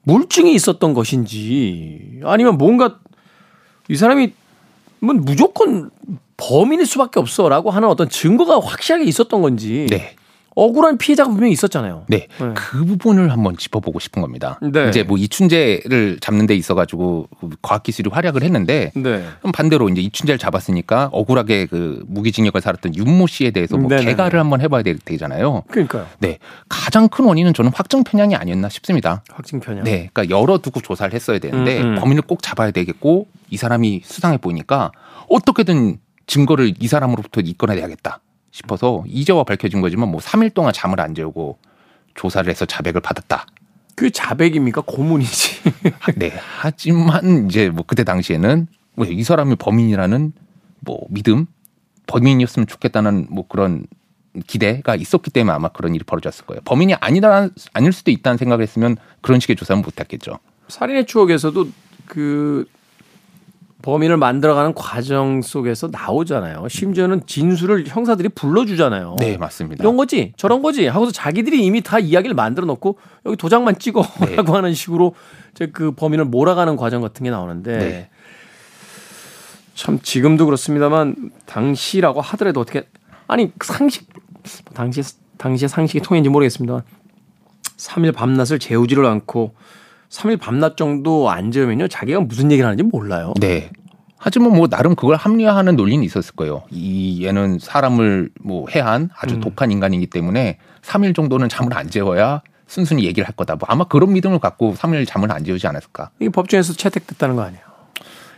[0.04, 3.00] 물증이 있었던 것인지 아니면 뭔가
[3.90, 4.34] 이 사람이
[5.02, 5.92] 뭐 무조건
[6.38, 10.16] 범인일 수밖에 없어라고 하는 어떤 증거가 확실하게 있었던 건지 네.
[10.64, 12.06] 억울한 피해자가 분명히 있었잖아요.
[12.08, 12.28] 네.
[12.40, 12.54] 네.
[12.56, 14.60] 그 부분을 한번 짚어보고 싶은 겁니다.
[14.62, 14.90] 네.
[14.90, 19.24] 이제 뭐 이춘재를 잡는 데 있어 가지고 그 과학기술이 활약을 했는데 네.
[19.40, 24.06] 그럼 반대로 이제 이춘재를 잡았으니까 억울하게 그 무기징역을 살았던 윤모 씨에 대해서 뭐 네네네.
[24.12, 25.64] 개가를 한번 해봐야 되- 되잖아요.
[25.70, 26.06] 그러니까요.
[26.20, 26.38] 네.
[26.68, 29.24] 가장 큰 원인은 저는 확정 편향이 아니었나 싶습니다.
[29.32, 29.84] 확증 편향.
[29.84, 30.10] 네.
[30.14, 31.96] 그러니까 열어두고 조사를 했어야 되는데 음, 음.
[32.00, 34.92] 범인을 꼭 잡아야 되겠고 이 사람이 수상해 보이니까
[35.30, 38.20] 어떻게든 증거를 이 사람으로부터 이끌어내야겠다
[38.52, 41.58] 싶어서 이제와 밝혀진 거지만 뭐 3일 동안 잠을 안 재우고
[42.16, 43.46] 조사를 해서 자백을 받았다.
[43.96, 44.82] 그 자백입니까?
[44.86, 45.62] 고문이지.
[46.16, 46.32] 네.
[46.58, 50.34] 하지만 이제 뭐 그때 당시에는 뭐 이 사람이 범인이라는
[50.82, 51.46] 뭐 믿음,
[52.08, 53.86] 범인이었으면 좋겠다는 뭐 그런
[54.48, 56.62] 기대가 있었기 때문에 아마 그런 일이 벌어졌을 거예요.
[56.66, 60.40] 범인이 아니다 아닐 수도 있다는 생각을 했으면 그런 식의 조사는 못했겠죠.
[60.68, 61.68] 살인의 추억에서도
[62.06, 62.66] 그
[63.82, 66.68] 범인을 만들어가는 과정 속에서 나오잖아요.
[66.68, 69.16] 심지어는 진술을 형사들이 불러주잖아요.
[69.20, 69.82] 네, 맞습니다.
[69.82, 73.80] 이런 거지, 저런 거지 하고서 자기들이 이미 다 이야기를 만들어 놓고 여기 도장만 네.
[73.80, 75.16] 찍어라고 하는 식으로
[75.54, 78.10] 이제 그 범인을 몰아가는 과정 같은 게 나오는데 네.
[79.76, 82.86] 참 지금도 그렇습니다만 당시라고 하더라도 어떻게
[83.28, 84.10] 아니 상식
[84.74, 85.02] 당시
[85.38, 86.84] 당시의 상식이 통했는지 모르겠습니다만
[87.78, 89.54] 3일 밤낮을 재우지를 않고
[90.10, 93.34] 3일 밤낮 정도 안 재우면요 자기가 무슨 얘기를 하는지 몰라요.
[93.40, 93.70] 네.
[94.18, 96.64] 하지만 뭐 나름 그걸 합리화하는 논리는 있었을 거예요.
[96.72, 99.40] 이 얘는 사람을 뭐 해한 아주 음.
[99.40, 103.56] 독한 인간이기 때문에 3일 정도는 잠을 안 재워야 순순히 얘기를 할 거다.
[103.56, 106.12] 뭐 아마 그런 믿음을 갖고 3일 잠을 안 재우지 않았을까.
[106.20, 107.64] 이게 법정에서 채택됐다는 거 아니에요.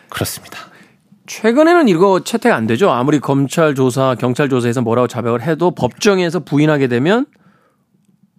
[0.10, 0.60] 그렇습니다.
[1.26, 2.92] 최근에는 이거 채택 안 되죠.
[2.92, 7.26] 아무리 검찰 조사, 경찰 조사에서 뭐라고 자백을 해도 법정에서 부인하게 되면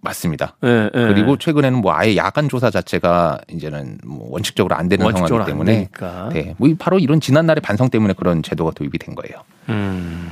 [0.03, 0.57] 맞습니다.
[0.65, 1.07] 예, 예.
[1.07, 5.57] 그리고 최근에는 뭐 아예 야간 조사 자체가 이제는 뭐 원칙적으로 안 되는 원칙적으로 상황이기 안
[5.57, 6.29] 때문에 되니까.
[6.33, 6.55] 네.
[6.57, 9.41] 뭐 바로 이런 지난날의 반성 때문에 그런 제도가 도입이 된 거예요.
[9.69, 10.29] 음.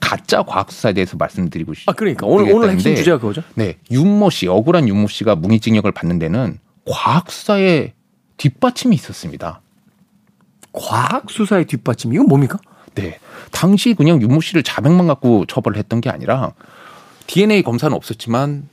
[0.00, 3.42] 가짜 과학 수사에 대해서 말씀드리고 싶 아 그러니까 오늘 오늘 핵심 주제가 그거죠.
[3.54, 7.92] 네, 윤모 씨, 억울한 윤모 씨가 무기징역을 받는 데는 과학 수사에
[8.38, 9.60] 뒷받침이 있었습니다.
[10.72, 12.58] 과학 수사의 뒷받침 이건 뭡니까?
[12.94, 13.20] 네,
[13.52, 16.52] 당시 그냥 윤모 씨를 자백만 갖고 처벌을 했던 게 아니라
[17.28, 18.68] DNA 검사는 없었지만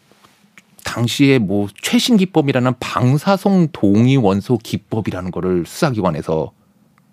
[0.88, 6.52] 당시에 뭐 최신 기법이라는 방사성 동위 원소 기법이라는 거를 수사기관에서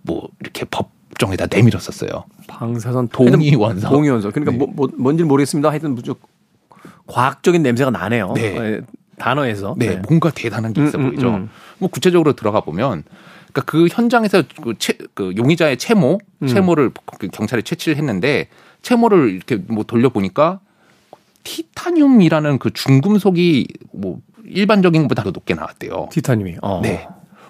[0.02, 2.24] 뭐 이렇게 법정에다 내밀었었어요.
[2.46, 3.88] 방사선 동위 원소.
[3.88, 4.30] 동위 원소.
[4.30, 4.58] 그러니까 네.
[4.58, 5.70] 뭐, 뭐 뭔지 는 모르겠습니다.
[5.70, 6.30] 하여튼 무조건
[7.08, 8.32] 과학적인 냄새가 나네요.
[8.36, 8.42] 네.
[8.42, 8.80] 예,
[9.18, 9.74] 단어에서.
[9.76, 11.28] 네, 뭔가 대단한 게 있어 음, 음, 보이죠.
[11.30, 11.50] 음.
[11.78, 13.02] 뭐 구체적으로 들어가 보면
[13.52, 16.46] 그러니까 그 현장에서 그, 채, 그 용의자의 채모, 음.
[16.46, 18.48] 채모를 그 경찰에 채취를 했는데
[18.82, 20.60] 채모를 이렇게 뭐 돌려보니까
[21.44, 26.08] 티타늄이라는 그 중금속이 뭐 일반적인 것보다 더 높게 나왔대요.
[26.10, 26.56] 티타늄이.
[26.62, 26.80] 어.
[26.82, 27.06] 네.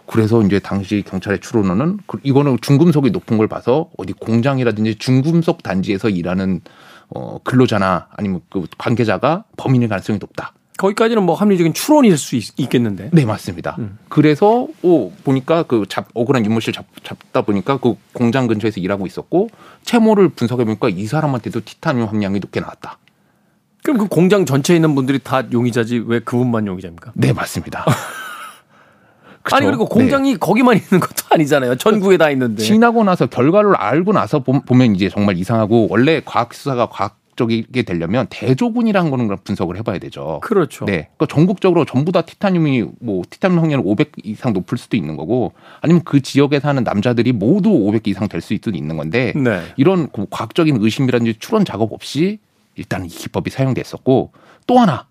[0.06, 6.10] 그래서 이제 당시 경찰의 추론은 그 이거는 중금속이 높은 걸 봐서 어디 공장이라든지 중금속 단지에서
[6.10, 6.60] 일하는
[7.08, 10.52] 어 근로자나 아니면 그 관계자가 범인일 가능성이 높다.
[10.76, 13.76] 거기까지는 뭐 합리적인 추론일 수 있, 겠는데 네, 맞습니다.
[13.78, 13.96] 음.
[14.08, 19.48] 그래서 오 보니까 그 잡 억울한 유무실 잡, 잡다 보니까 그 공장 근처에서 일하고 있었고
[19.84, 22.98] 채모를 분석해 보니까 이 사람한테도 티타늄 함량이 높게 나왔다.
[23.84, 27.12] 그럼 그 공장 전체에 있는 분들이 다 용의자지 왜 그분만 용의자입니까?
[27.16, 27.84] 네, 맞습니다.
[29.42, 29.56] 그쵸?
[29.56, 31.76] 아니 그리고 공장이 거기만 있는 것도 아니잖아요.
[31.76, 32.62] 전국에 다 있는데.
[32.62, 32.64] 네.
[32.66, 37.82] 지나고 나서 결과를 알고 나서 보- 보면 이제 정말 이상하고 원래 과학 수사가 과학 적이게
[37.82, 40.40] 되려면 대조군이라는 거는 분석을 해봐야 되죠.
[40.42, 40.86] 그렇죠.
[40.86, 41.08] 네.
[41.18, 46.00] 그러니까 전국적으로 전부 다 티타늄이 뭐 티타늄 확률 500 이상 높을 수도 있는 거고 아니면
[46.06, 49.60] 그 지역에 사는 남자들이 모두 500 이상 될 수도 있는 건데 네.
[49.76, 52.38] 이런 그 과학적인 의심이라든지 추론 작업 없이
[52.76, 54.32] 일단 이 기법이 사용됐었고
[54.66, 55.06] 또 하나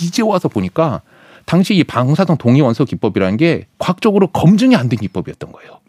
[0.00, 1.02] 이제 와서 보니까
[1.44, 5.80] 당시 이 방사성 동위 원소 기법이라는 게 과학적으로 검증이 안 된 기법이었던 거예요.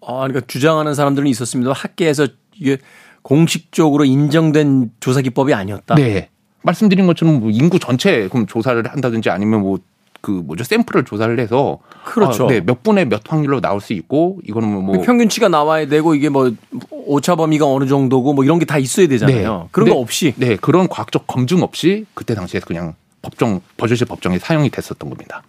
[0.00, 1.72] 아, 그러니까 주장하는 사람들은 있었습니다.
[1.72, 2.78] 학계에서 이게
[3.22, 5.96] 공식적으로 인정된 조사 기법이 아니었다.
[5.96, 6.30] 네.
[6.62, 9.78] 말씀드린 것처럼 뭐 인구 전체 그럼 조사를 한다든지 아니면 뭐
[10.26, 12.46] 그 뭐죠 샘플을 조사를 해서 그렇죠.
[12.46, 16.16] 아, 네, 몇 분의 몇 확률로 나올 수 있고 이거는 뭐, 뭐 평균치가 나와야 되고
[16.16, 16.50] 이게 뭐
[16.90, 19.58] 오차 범위가 어느 정도고 뭐 이런 게 다 있어야 되잖아요.
[19.62, 19.68] 네.
[19.70, 24.70] 그런 거 없이 네 그런 과학적 검증 없이 그때 당시에 그냥 법정 버젓이 법정에 사용이
[24.70, 25.44] 됐었던 겁니다.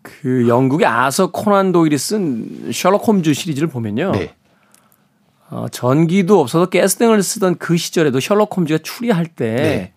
[0.00, 4.12] 그 영국의 아서 코난 도일이 쓴 셜록 홈즈 시리즈를 보면요.
[4.12, 4.34] 네.
[5.50, 9.92] 어, 전기도 없어서 가스등을 쓰던 그 시절에도 셜록 홈즈가 추리할 때 네.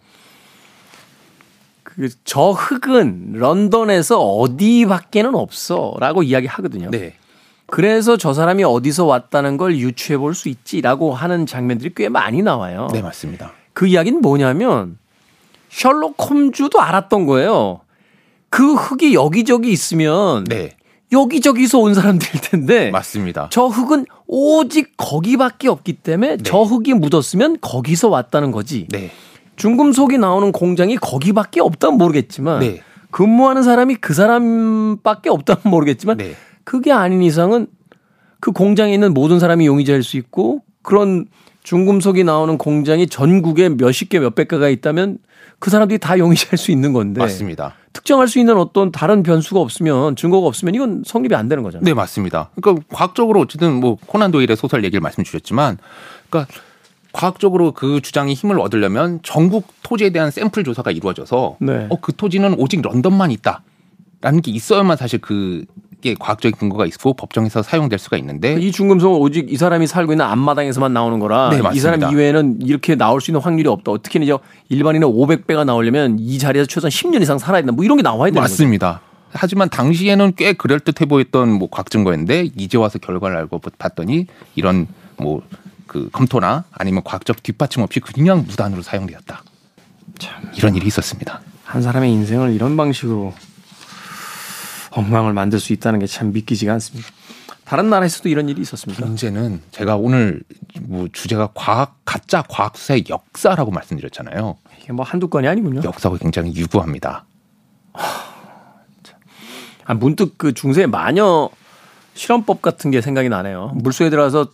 [1.95, 6.89] 그 저 흙은 런던에서 어디밖에는 없어라고 이야기하거든요.
[6.91, 7.15] 네.
[7.67, 12.87] 그래서 저 사람이 어디서 왔다는 걸 유추해 볼 수 있지라고 하는 장면들이 꽤 많이 나와요.
[12.91, 13.51] 네 맞습니다.
[13.73, 14.97] 그 이야기는 뭐냐면
[15.69, 17.81] 셜록 홈즈도 알았던 거예요.
[18.49, 20.75] 그 흙이 여기저기 있으면 네
[21.11, 23.47] 여기저기서 온 사람들일 텐데 맞습니다.
[23.51, 28.87] 저 흙은 오직 거기밖에 없기 때문에 저 흙이 묻었으면 거기서 왔다는 거지.
[28.89, 29.11] 네.
[29.55, 32.81] 중금속이 나오는 공장이 거기밖에 없다면 모르겠지만 네.
[33.11, 36.35] 근무하는 사람이 그 사람밖에 없다면 모르겠지만 네.
[36.63, 37.67] 그게 아닌 이상은
[38.39, 41.27] 그 공장에 있는 모든 사람이 용의자일 수 있고 그런
[41.63, 45.19] 중금속이 나오는 공장이 전국에 몇십 개 몇백 개가 있다면
[45.59, 47.75] 그 사람들이 다 용의자일 수 있는 건데 맞습니다.
[47.93, 51.85] 특정할 수 있는 어떤 다른 변수가 없으면 증거가 없으면 이건 성립이 안 되는 거잖아요.
[51.85, 52.49] 네, 맞습니다.
[52.55, 55.77] 그러니까 과학적으로 어쨌든 뭐 코난 도일의 소설 얘기를 말씀 주셨지만
[56.29, 56.51] 그러니까
[57.13, 61.87] 과학적으로 그 주장이 힘을 얻으려면 전국 토지에 대한 샘플 조사가 이루어져서 네.
[61.89, 63.61] 어, 그 토지는 오직 런던만 있다
[64.19, 69.51] 라는 게 있어야만 사실 그게 과학적인 근거가 있고 법정에서 사용될 수가 있는데 이 중금속은 오직
[69.51, 71.79] 이 사람이 살고 있는 앞마당에서만 나오는 거라 네, 이.
[71.79, 73.97] 사람 이외에는 이렇게 나올 수 있는 확률이 없다.
[73.97, 74.35] 특히나 이제
[74.69, 77.73] 일반인은 500배가 나오려면 이 자리에서 최소한 10년 이상 살아야 된다.
[77.73, 78.53] 뭐 이런 게 나와야 되는 거죠.
[78.53, 79.01] 맞습니다.
[79.33, 85.41] 하지만 당시에는 꽤 그럴듯해 보였던 뭐 과학 증거인데 이제 와서 결과를 알고 봤더니 이런 뭐
[85.93, 89.43] 그 검토나 아니면 과학적 뒷받침 없이 그냥 무단으로 사용되었다.
[90.55, 91.39] 이런 일이 있었습니다.
[91.63, 93.31] 한 사람의 인생을 이런 방식으로
[94.91, 97.07] 엉망을 만들 수 있다는 게 참 믿기지가 않습니다.
[97.63, 99.05] 다른 나라에서도 이런 일이 있었습니까?
[99.05, 100.41] 문제는 제가 오늘
[100.81, 104.57] 뭐 주제가 과학 가짜 과학 수사의 역사라고 말씀드렸잖아요.
[104.81, 105.81] 이게 뭐 한두 건이 아니군요.
[105.83, 107.25] 역사가 굉장히 유구합니다.
[109.85, 111.49] 아, 문득 그 중세 마녀
[112.15, 113.73] 실험법 같은 게 생각이 나네요.
[113.75, 114.47] 물속에 들어가서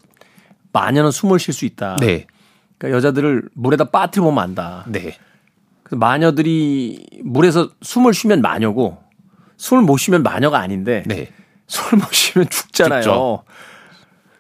[0.72, 1.98] 마녀는 숨을 쉴 수 있다.
[2.00, 2.28] 네,
[2.78, 4.86] 그러니까 여자들을 물에다 빠뜨려 보면 안다.
[4.88, 5.18] 네,
[5.84, 8.98] 그래서 마녀들이 물에서 숨을 쉬면 마녀고
[9.58, 11.32] 숨을 못 쉬면 마녀가 아닌데 네.
[11.68, 13.02] 숨을 못 쉬면 죽잖아요.
[13.02, 13.44] 죽죠.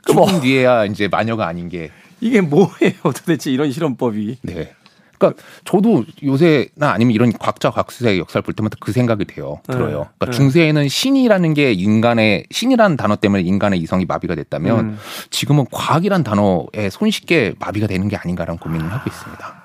[0.03, 4.37] 그럼 뭐 죽은 뒤에야 이제 마녀가 아닌 게 이게 뭐예요 도대체 이런 실험법이.
[4.41, 4.73] 네.
[5.19, 9.59] 그러니까 저도 요새나 아니면 이런 과학자 과학수사의 역사를 볼 때마다 그 생각이 돼요.
[9.67, 9.87] 들어요.
[9.87, 9.91] 네.
[10.17, 10.31] 그러니까 네.
[10.31, 14.97] 중세에는 신이라는 게 인간의 신이라는 단어 때문에 인간의 이성이 마비가 됐다면 음.
[15.29, 19.59] 지금은 과학이란 단어에 손쉽게 마비가 되는 게 아닌가라는 고민을 하고 있습니다.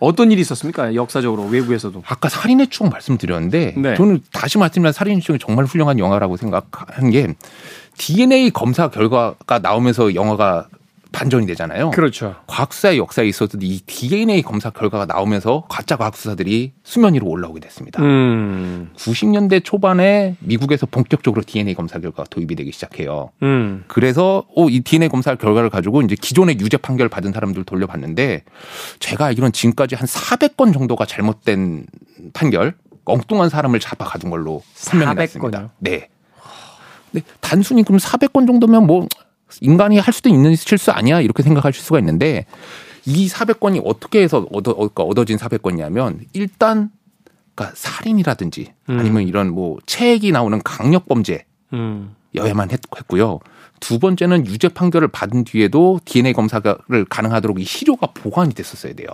[0.00, 0.94] 어떤 일이 있었습니까?
[0.94, 2.02] 역사적으로 외국에서도.
[2.06, 3.96] 아까 살인의 추억 말씀드렸는데 네.
[3.96, 7.34] 저는 다시 말씀드리면 살인의 추억이 정말 훌륭한 영화라고 생각하는 게
[7.98, 10.68] DNA 검사 결과가 나오면서 영화가
[11.12, 11.90] 반전이 되잖아요.
[11.90, 12.36] 그렇죠.
[12.46, 18.02] 과학수사의 역사에 있어서도 이 DNA 검사 결과가 나오면서 가짜 과학수사들이 수면 위로 올라오게 됐습니다.
[18.02, 18.90] 음.
[18.96, 23.30] 90년대 초반에 미국에서 본격적으로 DNA 검사 결과가 도입이 되기 시작해요.
[23.42, 23.84] 음.
[23.88, 28.44] 그래서 어, 이 DNA 검사 결과를 가지고 이제 기존의 유죄 판결 받은 사람들 돌려봤는데
[29.00, 31.86] 제가 알기로는 지금까지 한 400건 정도가 잘못된
[32.34, 35.70] 판결, 엉뚱한 사람을 잡아 가둔 걸로 판명이 400 났습니다.
[35.78, 36.08] 네.
[37.10, 39.06] 근데 단순히 그럼 400건 정도면 뭐
[39.60, 42.46] 인간이 할 수도 있는 실수 아니야 이렇게 생각하실 수가 있는데
[43.04, 46.90] 이 400건이 어떻게 해서 얻어, 그러니까 얻어진 400건이냐면 일단
[47.54, 48.98] 그러니까 살인이라든지 음.
[48.98, 52.14] 아니면 이런 뭐 체액이 나오는 강력 범죄 음.
[52.34, 53.40] 여야만 했, 했고요.
[53.80, 56.76] 두 번째는 유죄 판결을 받은 뒤에도 DNA 검사를
[57.08, 59.08] 가능하도록 이 시료가 보관이 됐었어야 돼요.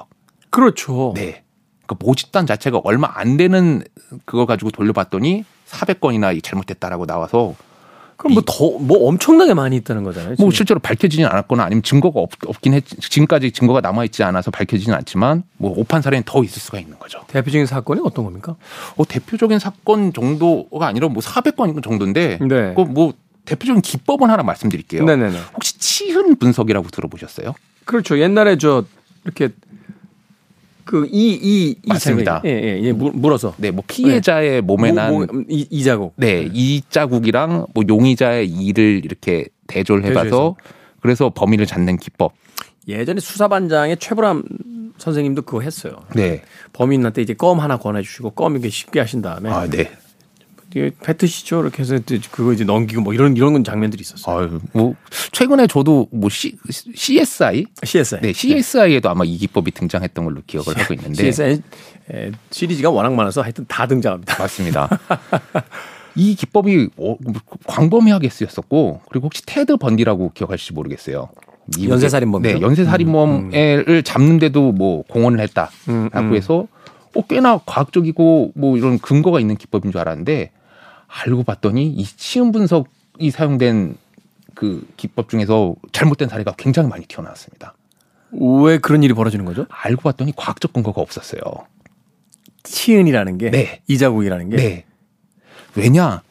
[0.51, 1.13] 그렇죠.
[1.15, 1.45] 네.
[1.87, 3.83] 그 모집단 자체가 얼마 안 되는
[4.25, 7.55] 그거 가지고 돌려봤더니 400건이나 잘못됐다라고 나와서
[8.25, 10.31] 그럼 뭐더뭐 엄청나게 많이 있다는 거잖아요.
[10.31, 10.51] 뭐 지금.
[10.51, 15.43] 실제로 밝혀지진 않았거나 아니면 증거가 없, 없긴 했 지금까지 증거가 남아 있지 않아서 밝혀지진 않지만
[15.59, 17.21] 뭐 오판 사례는 더 있을 수가 있는 거죠.
[17.29, 18.57] 대표적인 사건이 어떤 겁니까?
[18.97, 22.75] 어, 대표적인 사건 정도가 아니라 뭐 400건 정도인데 네.
[22.75, 23.13] 그뭐
[23.45, 25.05] 대표적인 기법은 하나 말씀드릴게요.
[25.05, 25.39] 네네네.
[25.55, 27.53] 혹시 치흔 분석이라고 들어보셨어요?
[27.85, 28.19] 그렇죠.
[28.19, 28.85] 옛날에 저
[29.25, 29.51] 이렇게
[30.85, 32.41] 그이이이 맞습니다.
[32.43, 35.83] 자국이- 예, 예, 예, 물- 물어서 네, 뭐 피해자의 몸에 모- 난 모- 이, 이
[35.83, 36.13] 자국.
[36.17, 40.57] 네, 이 자국이랑 뭐 용의자의 이를 이렇게 대조를 해봐서 대조해서.
[41.01, 42.33] 그래서 범인을 잡는 기법.
[42.87, 44.43] 예전에 수사반장의 최불암
[44.99, 45.93] 선생님도 그거 했어요.
[46.15, 46.43] 네.
[46.73, 49.91] 범인한테 이제 껌 하나 권해주시고 껌 이렇게 쉽게 하신 다음에 아, 네.
[51.03, 51.99] 뱉으시죠 이렇게 해서
[52.31, 54.37] 그거 이제 넘기고 뭐 이런 이런 장면들이 있었어요.
[54.39, 54.95] 아유, 뭐
[55.33, 56.57] 최근에 저도 뭐 C,
[56.95, 58.21] CSI CSI.
[58.23, 61.63] 네, CSI에도 아마 이 기법이 등장했던 걸로 기억을 하고 있는데 CSI
[62.13, 64.37] 에, 시리즈가 워낙 많아서 하여튼 다 등장합니다.
[64.39, 64.89] 맞습니다.
[66.17, 67.17] 이 기법이 어,
[67.67, 71.29] 광범위하게 쓰였었고 그리고 혹시 테드 번디라고 기억하실지 모르겠어요.
[71.77, 72.55] 미국의- 연쇄살인범이요?
[72.55, 76.35] 네, 연쇄살인범을 잡는데도 뭐 공헌을 했다라고 음, 음.
[76.37, 76.67] 해서
[77.15, 80.51] 어, 꽤나 과학적이고 뭐 이런 근거가 있는 기법인 줄 알았는데
[81.07, 83.97] 알고 봤더니 이 시험 분석이 사용된
[84.55, 87.75] 그 기법 중에서 잘못된 사례가 굉장히 많이 튀어나왔습니다.
[88.65, 89.67] 왜 그런 일이 벌어지는 거죠?
[89.69, 91.41] 알고 봤더니 과학적 근거가 없었어요.
[92.65, 93.83] 치은이라는 게 네.
[93.87, 94.85] 이자국이라는 게 네.
[95.77, 96.23] 왜냐?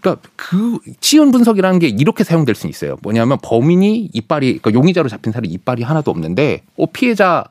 [0.00, 2.96] 그러니까 그 치연 분석이라는 게 이렇게 사용될 수 있어요.
[3.02, 7.44] 뭐냐면 범인이 이빨이 그러니까 용의자로 잡힌 사람이 이빨이 하나도 없는데 어 피해자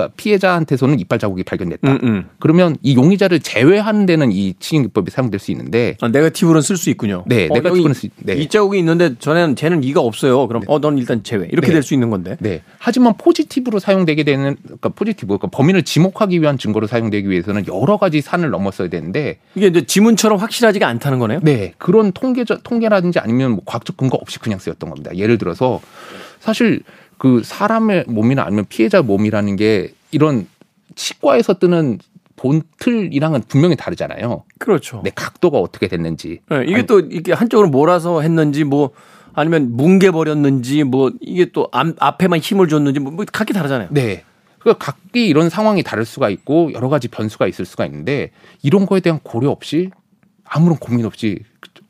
[0.00, 1.92] 그러니까 피해자한테서는 이빨 자국이 발견됐다.
[1.92, 2.24] 음, 음.
[2.38, 6.90] 그러면 이 용의자를 제외하는 데는 이 치연 기법이 사용될 수 있는데 아, 네거티브는 쓸 수
[6.90, 7.24] 있군요.
[7.26, 8.34] 네, 어, 네거티브는 수- 네.
[8.34, 10.46] 이 자국이 있는데 전에는 쟤는 이가 없어요.
[10.48, 11.48] 그럼 어, 넌 일단 제외.
[11.50, 11.74] 이렇게 네.
[11.74, 12.36] 될수 있는 건데.
[12.40, 12.62] 네.
[12.78, 18.20] 하지만 포지티브로 사용되게 되는 그러니까 포지티브 그러니까 범인을 지목하기 위한 증거로 사용되기 위해서는 여러 가지
[18.20, 21.40] 산을 넘었어야 되는데 이게 이제 지문처럼 확실하지가 않다는 거네요.
[21.42, 25.10] 네, 그런 통계 통계라든지 아니면 뭐 과학적 근거 없이 그냥 쓰였던 겁니다.
[25.14, 25.80] 예를 들어서
[26.40, 26.80] 사실
[27.20, 30.48] 그 사람의 몸이나 아니면 피해자 몸이라는 게 이런
[30.94, 31.98] 치과에서 뜨는
[32.36, 34.44] 본틀이랑은 분명히 다르잖아요.
[34.58, 35.02] 그렇죠.
[35.04, 36.40] 네, 각도가 어떻게 됐는지.
[36.48, 38.92] 네, 이게 아니, 또 이게 한쪽으로 몰아서 했는지 뭐
[39.34, 43.88] 아니면 뭉개 버렸는지 뭐 이게 또 앞, 앞에만 힘을 줬는지 뭐, 뭐 각기 다르잖아요.
[43.90, 44.24] 네.
[44.58, 48.30] 그 각기 이런 상황이 다를 수가 있고 여러 가지 변수가 있을 수가 있는데
[48.62, 49.90] 이런 거에 대한 고려 없이
[50.44, 51.38] 아무런 고민 없이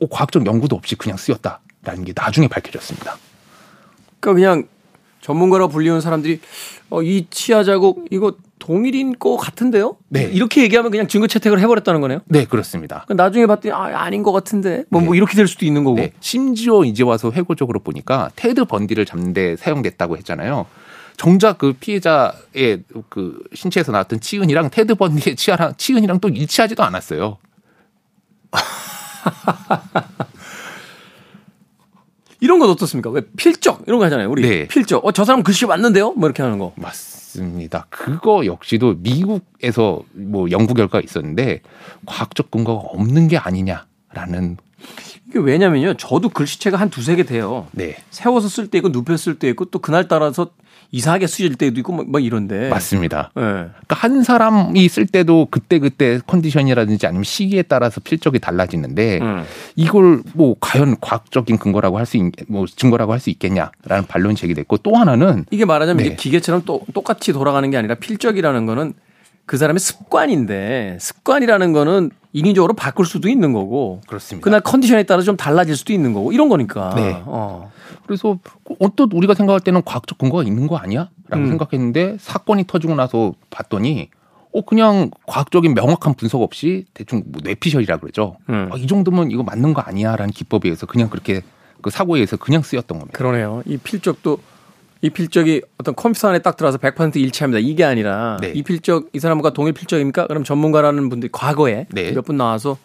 [0.01, 3.17] 어, 과학적 연구도 없이 그냥 쓰였다라는 게 나중에 밝혀졌습니다.
[4.19, 4.69] 그러니까 그냥
[5.21, 6.41] 전문가라 불리는 사람들이
[6.91, 9.97] 어, 이 치아 자국 이거 동일인 거 같은데요?
[10.09, 10.25] 네.
[10.25, 12.21] 이렇게 얘기하면 그냥 증거 채택을 해버렸다는 거네요.
[12.27, 13.05] 네, 그렇습니다.
[13.07, 15.97] 그러니까 나중에 봤더니 아, 아닌 것 같은데 뭐, 뭐 이렇게 될 수도 있는 거고.
[15.97, 16.13] 네.
[16.21, 20.67] 심지어 이제 와서 회고적으로 보니까 테드 번디를 잡는데 사용됐다고 했잖아요.
[21.17, 27.39] 정작 그 피해자의 그 신체에서 나왔던 치은이랑 테드 번디의 치아랑 치은이랑 또 일치하지도 않았어요.
[32.41, 33.11] 이런 건 어떻습니까?
[33.11, 34.31] 왜 필적 이런 거 하잖아요.
[34.31, 34.67] 우리 네.
[34.67, 35.05] 필적.
[35.05, 36.13] 어, 저 사람 글씨 맞는데요?
[36.13, 36.73] 뭐 이렇게 하는 거.
[36.77, 37.87] 맞습니다.
[37.91, 41.61] 그거 역시도 미국에서 뭐 연구 결과가 있었는데
[42.07, 44.57] 과학적 근거가 없는 게 아니냐라는
[45.29, 45.95] 이게 왜냐면요.
[45.95, 47.67] 저도 글씨체가 한 두세 개 돼요.
[47.73, 47.97] 네.
[48.11, 50.49] 세워서 쓸 때 있고 눕혀 쓸 때 있고 또 그날 따라서
[50.93, 52.69] 이상하게 쓰일 때도 있고 막, 막 이런데.
[52.69, 53.31] 맞습니다.
[53.37, 53.41] 예.
[53.41, 59.45] 그러니까 한 사람이 쓸 때도 그때 그때 컨디션이라든지 아니면 시기에 따라서 필적이 달라지는데 음.
[59.77, 64.97] 이걸 뭐 과연 과학적인 근거라고 할수 있, 뭐 증거라고 할 수 있겠냐라는 반론이 제기됐고 또
[64.97, 66.07] 하나는 이게 말하자면 네.
[66.07, 68.95] 이제 기계처럼 또 똑같이 돌아가는 게 아니라 필적이라는 거는
[69.51, 74.45] 그 사람의 습관인데 습관이라는 거는 인위적으로 바꿀 수도 있는 거고 그렇습니다.
[74.45, 76.95] 그날 컨디션에 따라 좀 달라질 수도 있는 거고 이런 거니까.
[76.95, 77.21] 네.
[77.27, 77.73] 어.
[78.07, 78.39] 그래서
[78.79, 81.11] 어떤 우리가 생각할 때는 과학적 근거가 있는 거 아니야?
[81.27, 81.49] 라고 음.
[81.49, 84.11] 생각했는데 사건이 터지고 나서 봤더니
[84.53, 88.37] 어 그냥 과학적인 명확한 분석 없이 대충 뭐 뇌피셜이라 그러죠.
[88.51, 88.69] 음.
[88.71, 91.43] 아, 이 정도면 이거 맞는 거 아니야라는 기법에 의해서 그냥 그렇게
[91.83, 93.19] 그 사고에 의해서 그냥 쓰였던 겁니다.
[93.19, 93.65] 그러네요.
[93.67, 94.39] 이 필적도
[95.03, 97.59] 이 필적이 어떤 컴퓨터 안에 딱 들어와서 100% 일치합니다.
[97.61, 98.53] 이게 아니라 네.
[98.55, 100.27] 이 필적 이 사람과 동일 필적입니까?
[100.27, 102.13] 그럼 전문가라는 분들이 과거에 네.
[102.13, 102.77] 몇분 나와서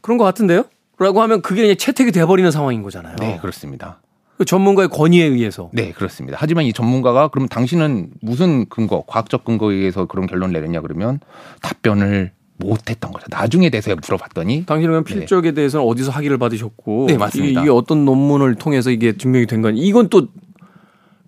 [0.00, 0.64] 그런 것 같은데요?
[0.98, 3.16] 라고 하면 그게 그냥 채택이 돼버리는 상황인 거잖아요.
[3.20, 4.00] 네, 그렇습니다.
[4.36, 5.70] 그 전문가의 권위에 의해서.
[5.72, 6.36] 네, 그렇습니다.
[6.40, 11.20] 하지만 이 전문가가 그럼 당신은 무슨 근거, 과학적 근거에 의해서 그런 결론을 내렸냐 그러면
[11.60, 13.26] 답변을 못했던 거죠.
[13.30, 17.60] 나중에 대해서 물어봤더니 당신은 필적에 대해서는 어디서 학위를 받으셨고 네, 맞습니다.
[17.60, 20.28] 이게, 이게 어떤 논문을 통해서 이게 증명이 된 거니 이건 또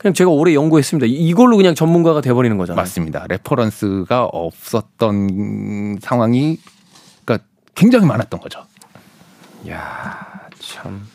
[0.04, 1.06] 그냥 제가 오래 연구했습니다.
[1.06, 2.78] 이- 이걸로 그냥 전문가가 돼버리는 거잖아요.
[2.78, 3.24] 맞습니다.
[3.26, 6.58] reference가 없었던 상황이
[7.24, 8.66] 그러니까 굉장히 많았던 거죠.
[9.70, 11.06] 야, 참.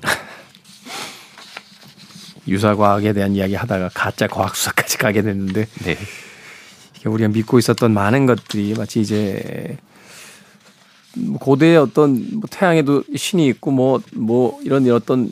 [2.48, 5.96] 유사 과학에 대한 이야기 하다가 가짜 과학 수사까지 가게 됐는데 네.
[6.96, 9.76] 이게 우리가 믿고 있었던 많은 것들이 마치 이제
[11.16, 15.30] 뭐 고대의 어떤 뭐 태양에도 신이 있고 뭐뭐 이런 어떤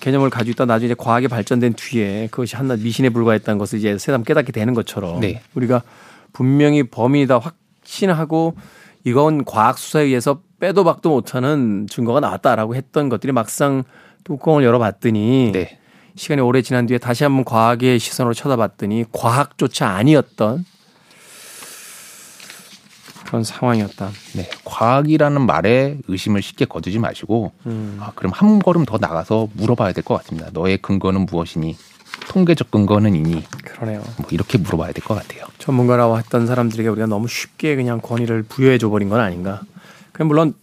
[0.00, 4.52] 개념을 가지고 있다 나중에 과학이 발전된 뒤에 그것이 한낱 미신에 불과했다는 것을 이제 새삼 깨닫게
[4.52, 5.40] 되는 것처럼 네.
[5.54, 5.82] 우리가
[6.32, 8.56] 분명히 범인이다 확신하고
[9.04, 13.84] 이건 과학 수사에 의해서 빼도 박도 못하는 증거가 나왔다라고 했던 것들이 막상
[14.24, 15.78] 뚜껑을 열어봤더니 네.
[16.16, 20.64] 시간이 오래 지난 뒤에 다시 한번 과학의 시선으로 쳐다봤더니 과학조차 아니었던
[23.28, 24.10] 그런 상황이었다.
[24.36, 24.48] 네.
[24.64, 27.98] 과학이라는 말에 의심을 쉽게 거두지 마시고 음.
[28.00, 30.48] 아, 그럼 한 걸음 더 나가서 물어봐야 될 것 같습니다.
[30.54, 31.76] 너의 근거는 무엇이니?
[32.28, 33.44] 통계적 근거는 이니?
[33.64, 34.02] 그러네요.
[34.16, 35.44] 뭐 이렇게 물어봐야 될 것 같아요.
[35.58, 39.60] 전문가라고 했던 사람들에게 우리가 너무 쉽게 그냥 권위를 부여해 줘 버린 건 아닌가.
[40.12, 40.54] 그럼 물론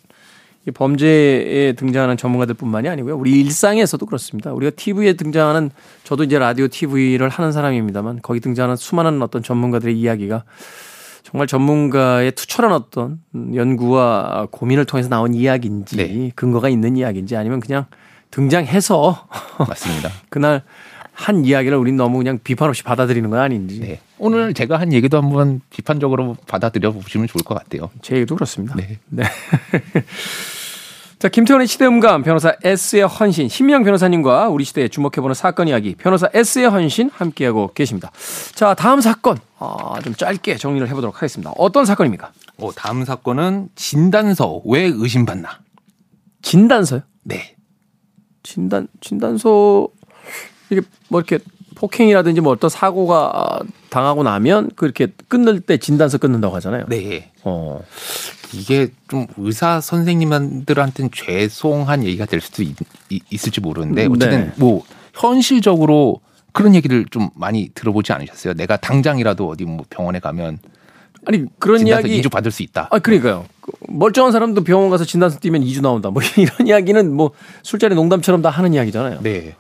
[0.68, 3.16] 이 범죄에 등장하는 전문가들뿐만이 아니고요.
[3.16, 4.52] 우리 일상에서도 그렇습니다.
[4.54, 5.70] 우리가 TV에 등장하는
[6.04, 10.44] 저도 이제 라디오 TV를 하는 사람입니다만 거기 등장하는 수많은 어떤 전문가들의 이야기가
[11.26, 13.20] 정말 전문가의 투철한 어떤
[13.56, 16.32] 연구와 고민을 통해서 나온 이야기인지 네.
[16.36, 17.86] 근거가 있는 이야기인지 아니면 그냥
[18.30, 19.28] 등장해서
[19.68, 20.12] 맞습니다.
[20.30, 20.62] 그날
[21.14, 24.00] 한 이야기를 우린 너무 그냥 비판 없이 받아들이는 건 아닌지 네.
[24.20, 27.90] 오늘 제가 한 얘기도 한번 비판적으로 받아들여 보시면 좋을 것 같아요.
[28.04, 28.76] 제 얘기도 그렇습니다.
[28.76, 29.00] 네.
[29.10, 29.24] 네.
[31.26, 36.70] 자, 김태훈의 시대음감 변호사 S의 헌신 신민영 변호사님과 우리 시대에 주목해보는 사건 이야기 변호사 S의
[36.70, 38.12] 헌신 함께하고 계십니다.
[38.54, 41.52] 자, 다음 사건 아, 좀 짧게 정리를 해보도록 하겠습니다.
[41.58, 42.32] 어떤 사건입니까?
[42.60, 45.62] 어, 다음 사건은 진단서 왜 의심받나?
[46.44, 47.02] 진단서요?
[47.24, 47.56] 네.
[48.44, 49.88] 진단 진단서
[50.70, 51.44] 이게 뭐 이렇게
[51.76, 53.60] 폭행이라든지 뭐 어떤 사고가
[53.90, 56.86] 당하고 나면 그렇게 끊을 때 진단서 끊는다고 하잖아요.
[56.88, 57.32] 네.
[57.44, 57.82] 어.
[58.54, 62.76] 이게 좀 의사 선생님들한테는 죄송한 얘기가 될 수도 있,
[63.46, 64.52] 을지 모르는데 어쨌든 네.
[64.58, 64.84] 뭐
[65.14, 68.54] 현실적으로 그런 얘기를 좀 많이 들어보지 않으셨어요?
[68.54, 70.60] 내가 당장이라도 어디 뭐 병원에 가면
[71.26, 72.88] 아니 그런 이야기 2주 받을 수 있다.
[72.92, 73.46] 아, 그러니까요.
[73.60, 76.12] 그 멀쩡한 사람도 병원 가서 진단서 띄면 2주 나온다.
[76.12, 77.32] 뭐 이런 이야기는 뭐
[77.64, 79.20] 술자리 농담처럼 다 하는 이야기잖아요.
[79.22, 79.56] 네.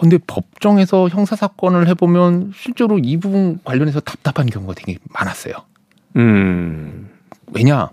[0.00, 5.54] 근데 법정에서 형사 사건을 해보면 실제로 이 부분 관련해서 답답한 경우가 되게 많았어요.
[6.16, 7.08] 음.
[7.52, 7.90] 왜냐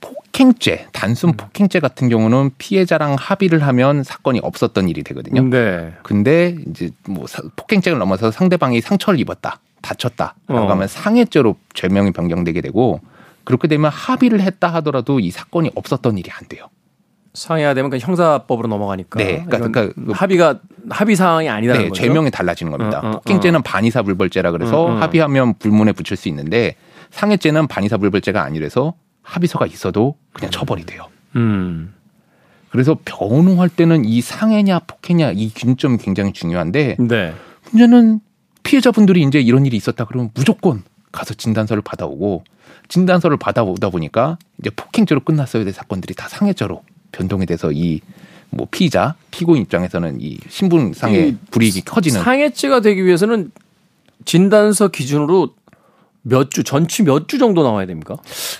[0.00, 5.42] 폭행죄 단순 폭행죄 같은 경우는 피해자랑 합의를 하면 사건이 없었던 일이 되거든요.
[5.48, 5.94] 네.
[6.02, 10.70] 근데 이제 뭐 사- 폭행죄를 넘어서 상대방이 상처를 입었다, 다쳤다라고 어.
[10.70, 13.00] 하면 상해죄로 죄명이 변경되게 되고
[13.44, 16.68] 그렇게 되면 합의를 했다 하더라도 이 사건이 없었던 일이 안 돼요.
[17.34, 19.18] 상해야 되면 그 형사법으로 넘어가니까.
[19.18, 22.00] 네, 그러니까- 그러니까 그- 합의가 합의 사항이 아니라는 네, 거죠.
[22.02, 23.00] 죄명이 달라지는 겁니다.
[23.02, 25.02] 어, 어, 폭행죄는 반의사 불벌죄라 그래서 음, 음.
[25.02, 26.76] 합의하면 불문에 붙일 수 있는데
[27.10, 31.06] 상해죄는 반의사 불벌죄가 아니라서 합의서가 있어도 그냥 처벌이 돼요.
[31.36, 31.92] 음.
[32.70, 37.34] 그래서 변호할 때는 이 상해냐 폭행냐 이 균점이 굉장히 중요한데 네.
[37.70, 38.20] 문제는
[38.62, 42.44] 피해자분들이 이제 이런 일이 있었다 그러면 무조건 가서 진단서를 받아오고
[42.88, 46.82] 진단서를 받아오다 보니까 이제 폭행죄로 끝났어야 될 사건들이 다 상해죄로
[47.16, 48.00] 변동이 돼서 이
[48.56, 53.50] 뭐 피의자 피고인 입장에서는 이 신분상의 이 불이익이 커지는 상해죄가 되기 위해서는
[54.24, 55.54] 진단서 기준으로
[56.22, 58.16] 몇 주, 전치 몇 주 정도 나와야 됩니까?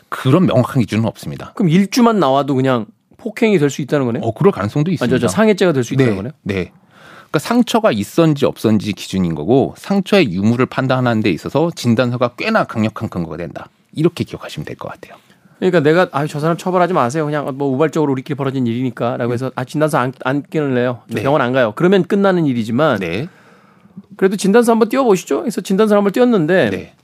[0.09, 1.53] 그런 명확한 기준은 없습니다.
[1.55, 2.87] 그럼 일주만 나와도 그냥
[3.19, 4.23] 폭행이 될 수 있다는 거네요?
[4.25, 5.17] 어 그럴 가능성도 아, 있습니다.
[5.17, 6.33] 저, 저 상해죄가 될 수 있다는 네, 거네요?
[6.43, 6.73] 네.
[7.31, 13.37] 그러니까 상처가 있었는지 없었는지 기준인 거고 상처의 유무를 판단하는 데 있어서 진단서가 꽤나 강력한 근거가
[13.37, 13.69] 된다.
[13.95, 15.17] 이렇게 기억하시면 될 것 같아요.
[15.71, 17.25] 그러니까 내가 아 저 사람 처벌하지 마세요.
[17.25, 21.01] 그냥 뭐 우발적으로 우리끼리 벌어진 일이니까라고 해서 아 진단서 안, 안 끊을래요.
[21.09, 21.23] 저 네.
[21.23, 21.73] 병원 안 가요.
[21.77, 23.29] 그러면 끝나는 일이지만 네.
[24.17, 25.41] 그래도 진단서 한번 띄워보시죠.
[25.41, 26.95] 그래서 진단서 한번 띄웠는데 네.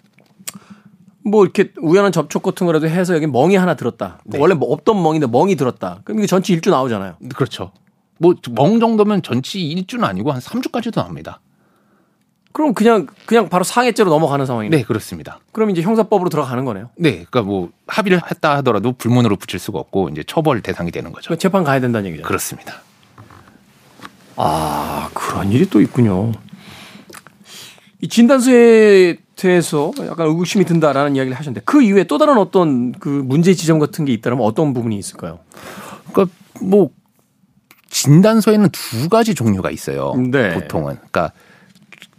[1.24, 4.18] 뭐 이렇게 우연한 접촉 같은 거라도 해서 여기 멍이 하나 들었다.
[4.24, 4.38] 네.
[4.38, 6.00] 원래 뭐 없던 멍인데 멍이 들었다.
[6.04, 7.16] 그럼 이게 전치 일주 나오잖아요.
[7.34, 7.72] 그렇죠.
[8.18, 11.40] 뭐 멍 정도면 전치 1주는 아니고 한 3주까지도 나옵니다.
[12.52, 14.76] 그럼 그냥 그냥 바로 상해죄로 넘어가는 상황이네.
[14.76, 15.38] 네, 그렇습니다.
[15.52, 16.90] 그럼 이제 형사법으로 들어가는 거네요.
[16.96, 21.28] 네, 그러니까 뭐 합의를 했다 하더라도 불문으로 붙일 수가 없고 이제 처벌 대상이 되는 거죠.
[21.28, 22.24] 그러니까 재판 가야 된다는 얘기죠.
[22.24, 22.82] 그렇습니다.
[24.36, 26.32] 아 그런 일이 또 있군요.
[28.00, 33.54] 이 진단서에 대해서 약간 의구심이 든다라는 이야기를 하셨는데 그 이후에 또 다른 어떤 그 문제
[33.54, 35.40] 지점 같은 게 있다면 어떤 부분이 있을까요?
[36.12, 36.90] 그러니까 뭐
[37.90, 40.14] 진단서에는 두 가지 종류가 있어요.
[40.14, 40.54] 네.
[40.54, 41.32] 보통은 그러니까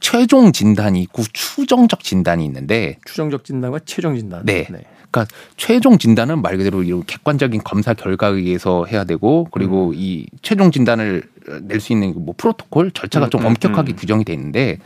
[0.02, 4.46] 최종 진단이 있고 추정적 진단이 있는데 추정적 진단과 최종 진단.
[4.46, 4.68] 네.
[5.12, 9.94] 그러니까 최종 진단은 말 그대로 이런 객관적인 검사 결과에 의해서 해야 되고 그리고 음.
[9.96, 11.24] 이 최종 진단을
[11.64, 13.96] 낼 수 있는 뭐 프로토콜 절차가 음, 좀 음, 엄격하게 음.
[13.96, 14.78] 규정이 돼 있는데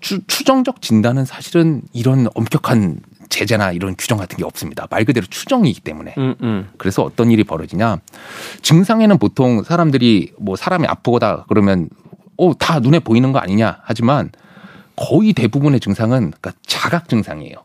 [0.00, 4.86] 추, 추정적 진단은 사실은 이런 엄격한 제재나 이런 규정 같은 게 없습니다.
[4.90, 6.14] 말 그대로 추정이기 때문에.
[6.18, 6.68] 음, 음.
[6.78, 7.98] 그래서 어떤 일이 벌어지냐.
[8.62, 11.88] 증상에는 보통 사람들이 뭐 사람이 아프거다 그러면
[12.36, 14.30] 어, 다 눈에 보이는 거 아니냐 하지만
[15.00, 17.56] 거의 대부분의 증상은 그러니까 자각 증상이에요.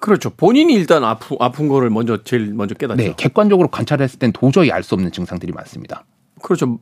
[0.00, 0.30] 그렇죠.
[0.30, 3.02] 본인이 일단 아프, 아픈 거를 먼저 제일 먼저 깨닫죠.
[3.02, 6.04] 네, 객관적으로 관찰했을 땐 도저히 알 수 없는 증상들이 많습니다.
[6.42, 6.78] 그렇죠.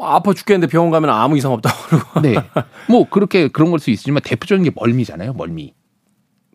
[0.00, 2.20] 아파 죽겠는데 병원 가면 아무 이상 없다고 그러고.
[2.20, 2.34] 네.
[2.88, 5.32] 뭐 그렇게 그런 걸 수 있지만 대표적인 게 멀미잖아요.
[5.34, 5.74] 멀미.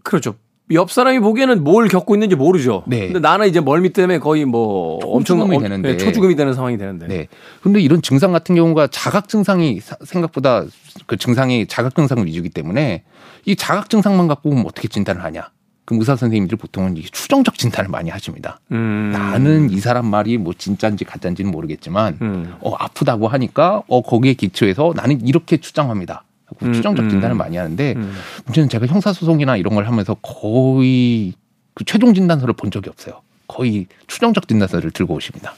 [0.04, 0.36] 그렇죠.
[0.72, 2.84] 옆 사람이 보기에는 뭘 겪고 있는지 모르죠.
[2.88, 3.08] 네.
[3.08, 7.08] 근데 나는 이제 멀미 때문에 거의 뭐 엄청 초죽음이 되는데 네, 초죽음이 되는 상황이 되는데.
[7.08, 7.28] 네.
[7.62, 10.66] 근데 이런 증상 같은 경우가 자각 증상이 생각보다
[11.06, 13.04] 그 증상이 자각 증상 위주이기 때문에
[13.46, 15.50] 이 자각 증상만 갖고 면 어떻게 진단을 하냐?
[15.86, 18.60] 그럼 의사 선생님들 보통은 추정적 진단을 많이 하십니다.
[18.72, 19.12] 음.
[19.14, 22.56] 나는 이 사람 말이 뭐 진짜인지 가짜인지는 모르겠지만 음.
[22.60, 26.25] 어 아프다고 하니까 어 거기에 기초해서 나는 이렇게 추정합니다.
[26.62, 27.10] 음, 추정적 음.
[27.10, 28.14] 진단을 많이 하는데 음.
[28.46, 31.34] 문제는 제가 형사소송이나 이런 걸 하면서 거의
[31.74, 33.22] 그 최종 진단서를 본 적이 없어요.
[33.48, 35.54] 거의 추정적 진단서를 들고 오십니다.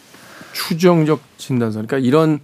[0.53, 1.81] 추정적 진단서.
[1.81, 2.39] 그러니까 이런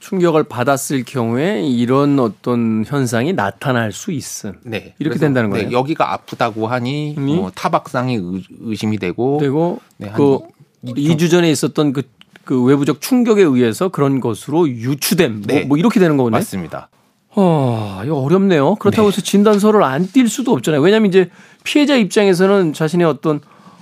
[0.00, 4.54] 충격을 받았을 경우에 이런 어떤 현상이 나타날 수 있음.
[4.64, 4.94] 네.
[4.98, 5.68] 이렇게 된다는 거예요.
[5.68, 7.26] 네, 여기가 아프다고 하니 음.
[7.26, 8.18] 뭐 타박상이
[8.60, 10.40] 의심이 되고 되고 네, 그
[10.84, 12.02] 2주 전에 있었던 그,
[12.44, 15.32] 그 외부적 충격에 의해서 그런 것으로 유추됨.
[15.32, 15.60] 뭐, 네.
[15.60, 16.32] 뭐, 뭐 이렇게 되는 거군요.
[16.32, 16.88] 맞습니다.
[17.36, 18.74] 어, 이거 어렵네요.
[18.76, 20.80] 그렇다고 해서 진단서를 안 띌 수도 없잖아요.
[20.80, 21.30] 왜냐하면 이제
[21.64, 23.40] 피해자 입장에서는 자신의 어떤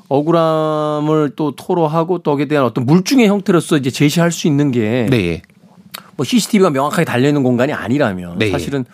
[0.09, 5.43] 억울함을 또 토로하고 또 거기에 대한 어떤 물증의 형태로서 이제 제시할 수 있는 게 네.
[6.17, 8.51] 뭐 CCTV가 명확하게 달려 있는 공간이 아니라면 네.
[8.51, 8.85] 사실은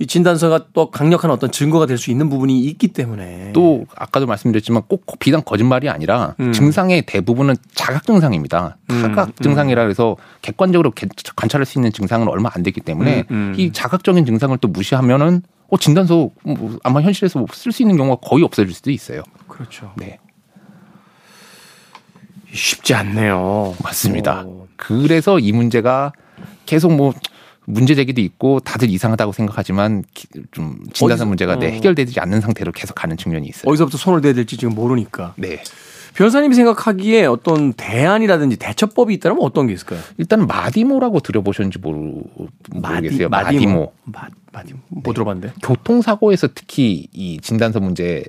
[0.00, 4.82] 이 진단서가 또 강력한 어떤 증거가 될 수 있는 부분이 있기 때문에 또 아까도 말씀드렸지만
[4.88, 6.52] 꼭 비단 거짓말이 아니라 음.
[6.52, 8.76] 증상의 대부분은 자각 증상입니다.
[8.88, 9.32] 타각 음.
[9.40, 10.92] 증상이라 해서 객관적으로
[11.36, 13.52] 관찰할 수 있는 증상은 얼마 안 되기 때문에 음.
[13.52, 13.54] 음.
[13.56, 18.42] 이 자각적인 증상을 또 무시하면은 어 진단서 뭐 아마 현실에서 쓸 수 있는 경우가 거의
[18.42, 19.22] 없어질 수도 있어요.
[19.46, 19.92] 그렇죠.
[19.96, 20.18] 네.
[22.52, 23.76] 쉽지 않네요.
[23.82, 24.42] 맞습니다.
[24.44, 24.66] 오.
[24.76, 26.12] 그래서 이 문제가
[26.66, 27.12] 계속 뭐
[27.66, 30.04] 문제 제기도 있고 다들 이상하다고 생각하지만
[30.50, 31.70] 좀 진단서 문제가 네, 어.
[31.70, 33.70] 해결되지 않는 상태로 계속 가는 측면이 있어요.
[33.70, 35.34] 어디서부터 손을 대야 될지 지금 모르니까.
[35.36, 35.62] 네.
[36.14, 39.98] 변호사님이 생각하기에 어떤 대안이라든지 대처법이 있다면 어떤 게 있을까요?
[40.16, 41.98] 일단 마디모라고 들어보셨는지 모르,
[42.70, 43.28] 모르겠어요.
[43.28, 43.92] 마디, 마디모.
[44.04, 44.78] 마, 마디모.
[44.90, 45.12] 못 네.
[45.12, 45.54] 들어봤는데.
[45.62, 48.24] 교통사고에서 특히 이 진단서 문제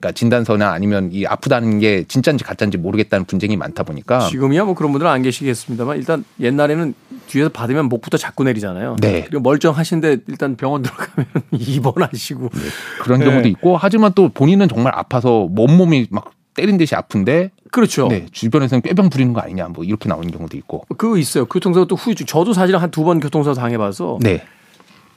[0.00, 4.92] 그러니까 진단서나 아니면 이 아프다는 게 진짜인지 가짜인지 모르겠다는 분쟁이 많다 보니까 지금이야 뭐 그런
[4.92, 6.94] 분들은 안 계시겠습니다만 일단 옛날에는
[7.26, 8.96] 뒤에서 받으면 목부터 잡고 내리잖아요.
[9.00, 9.24] 네.
[9.28, 12.60] 그리고 멀쩡하신데 일단 병원 들어가면 입원하시고 네.
[13.02, 13.48] 그런 경우도 네.
[13.48, 18.08] 있고 하지만 또 본인은 정말 아파서 몸몸이 막 때린 듯이 아픈데 그렇죠.
[18.08, 20.84] 네, 주변에서는 꾀병 부리는 거 아니냐 뭐 이렇게 나오는 경우도 있고.
[20.96, 21.44] 그거 있어요.
[21.46, 22.26] 교통사고 또 후유증.
[22.26, 24.18] 저도 사실 한 두 번 교통사고 당해봐서.
[24.22, 24.42] 네.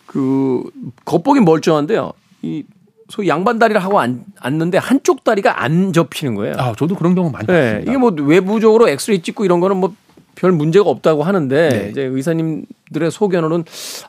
[0.05, 0.63] 그
[1.05, 2.11] 겉보기 멀쩡한데요.
[2.41, 2.63] 이
[3.11, 6.55] 소위 양반 다리를 하고 앉, 는데 한쪽 다리가 안 접히는 거예요.
[6.57, 7.91] 아, 저도 그런 경우 많이 네, 봤습니다.
[7.91, 9.93] 이게 뭐 외부적으로 엑스레이 찍고 이런 거는 뭐
[10.35, 11.89] 별 문제가 없다고 하는데 네.
[11.91, 13.63] 이제 의사님들의 소견으로는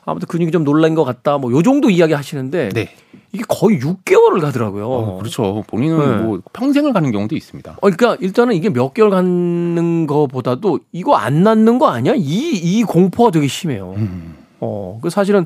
[0.05, 1.37] 아무튼 근육이 좀 놀란 것 같다.
[1.37, 2.89] 뭐 요 정도 이야기 하시는데 네.
[3.31, 4.87] 이게 거의 6개월을 가더라고요.
[4.89, 5.63] 어, 그렇죠.
[5.67, 6.23] 본인은 네.
[6.23, 7.71] 뭐 평생을 가는 경우도 있습니다.
[7.73, 12.13] 어, 그러니까 일단은 이게 몇 개월 가는 거보다도 이거 안 낫는 거 아니야?
[12.15, 12.21] 이,
[12.53, 13.93] 이 공포가 되게 심해요.
[13.97, 14.35] 음.
[14.63, 15.45] 어, 그 사실은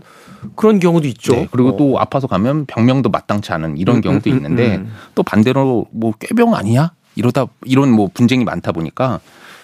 [0.56, 1.34] 그런 경우도 있죠.
[1.34, 1.78] 네, 그리고 어.
[1.78, 5.88] 또 아파서 가면 병명도 마땅치 않은 이런 음, 경우도 음, 음 있는데 음, 또 반대로
[5.92, 6.92] 뭐 꾀병 아니야?
[7.16, 9.20] 이러다 이런 뭐 분쟁이 많다 보니까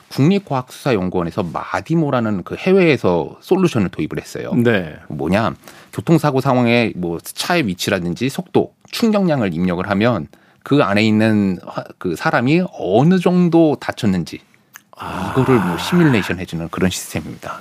[0.10, 4.54] 국립과학수사연구원에서 마디모라는 그 해외에서 솔루션을 도입을 했어요.
[4.56, 4.96] 네.
[5.08, 5.54] 뭐냐
[5.92, 10.28] 교통사고 상황에 뭐 차의 위치라든지 속도, 충격량을 입력을 하면
[10.64, 11.60] 그 안에 있는
[12.00, 14.40] 그 사람이 어느 정도 다쳤는지
[14.98, 15.32] 아.
[15.32, 17.60] 이거를 뭐 시뮬레이션 해주는 그런 시스템입니다.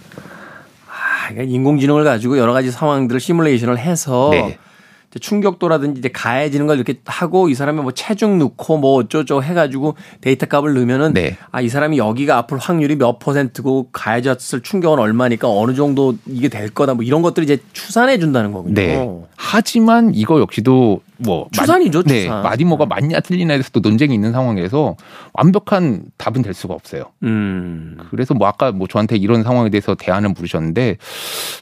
[1.28, 4.58] 그러니까 인공지능을 가지고 여러 가지 상황들을 시뮬레이션을 해서 네.
[5.20, 10.46] 충격도라든지 이제 가해지는 걸 이렇게 하고 이 사람이 뭐 체중 넣고 뭐 어쩌고 해가지고 데이터
[10.46, 11.36] 값을 넣으면은 네.
[11.50, 16.94] 아이 사람이 여기가 아플 확률이 몇 퍼센트고 가해졌을 충격은 얼마니까 어느 정도 이게 될 거다
[16.94, 18.74] 뭐 이런 것들을 이제 추산해 준다는 거군요.
[18.74, 19.20] 네.
[19.36, 22.42] 하지만 이거 역시도 뭐 추산이죠, 네, 추산.
[22.42, 24.96] 마디모가 맞냐 틀리냐에 대해서도 논쟁이 있는 상황에서
[25.34, 27.04] 완벽한 답은 될 수가 없어요.
[27.22, 27.98] 음.
[28.10, 30.96] 그래서 뭐 아까 뭐 저한테 이런 상황에 대해서 대안을 물으셨는데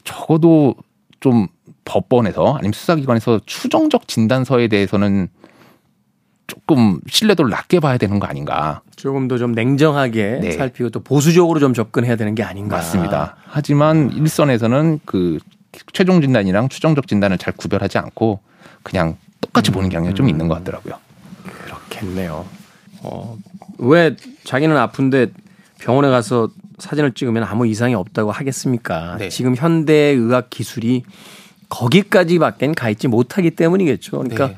[0.03, 0.75] 적어도
[1.19, 1.47] 좀
[1.85, 5.29] 법원에서 아니면 수사기관에서 추정적 진단서에 대해서는
[6.47, 8.81] 조금 신뢰도를 낮게 봐야 되는 거 아닌가.
[8.97, 10.51] 조금 더 좀 냉정하게 네.
[10.51, 12.77] 살피고 또 보수적으로 좀 접근해야 되는 게 아닌가.
[12.77, 13.35] 맞습니다.
[13.45, 15.39] 하지만 일선에서는 그
[15.93, 18.41] 최종 진단이랑 추정적 진단을 잘 구별하지 않고
[18.83, 20.95] 그냥 똑같이 보는 경향이 좀 있는 것 같더라고요.
[21.65, 22.45] 그렇겠네요.
[23.03, 23.37] 어,
[23.77, 25.31] 왜 자기는 아픈데
[25.79, 29.15] 병원에 가서 사진을 찍으면 아무 이상이 없다고 하겠습니까?
[29.17, 29.29] 네.
[29.29, 31.03] 지금 현대 의학 기술이
[31.71, 34.19] 거기까지밖엔 가 있지 못하기 때문이겠죠.
[34.19, 34.57] 그러니까 네.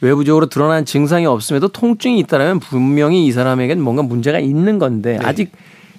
[0.00, 5.26] 외부적으로 드러난 증상이 없음에도 통증이 있다면 분명히 이 사람에겐 뭔가 문제가 있는 건데 네.
[5.26, 5.52] 아직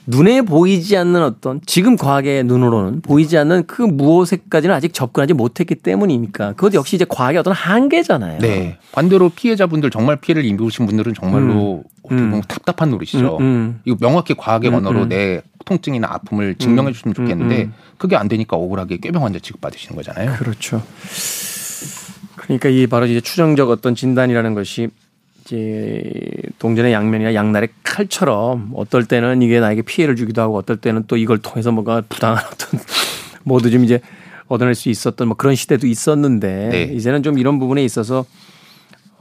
[0.06, 6.54] 눈에 보이지 않는 어떤 지금 과학의 눈으로는 보이지 않는 그 무엇에까지는 아직 접근하지 못했기 때문이니까
[6.54, 8.40] 그것 역시 이제 과학의 어떤 한계잖아요.
[8.40, 8.78] 네.
[8.92, 13.38] 반대로 피해자분들 정말 피해를 입으신 분들은 정말로 어떻게 보면 답답한 노릇이죠.
[13.40, 13.80] 음, 음.
[13.86, 15.10] 이거 명확히 과학의 음, 언어로 음.
[15.10, 17.74] 내 통증이나 아픔을 증명해 주시면 좋겠는데 음, 음.
[18.04, 20.34] 그게 안 되니까 억울하게 꾀병 환자 취급받으시는 거잖아요.
[20.34, 20.84] 그렇죠.
[22.36, 24.90] 그러니까 이 바로 이제 추정적 어떤 진단이라는 것이
[25.40, 26.04] 이제
[26.60, 31.38] 동전의 양면이나 양날의 칼처럼 어떨 때는 이게 나에게 피해를 주기도 하고 어떨 때는 또 이걸
[31.38, 32.78] 통해서 뭔가 부당한 어떤
[33.44, 34.02] 모두 좀 이제
[34.50, 36.84] 얻어낼 수 있었던 뭐 그런 시대도 있었는데 네.
[36.94, 38.26] 이제는 좀 이런 부분에 있어서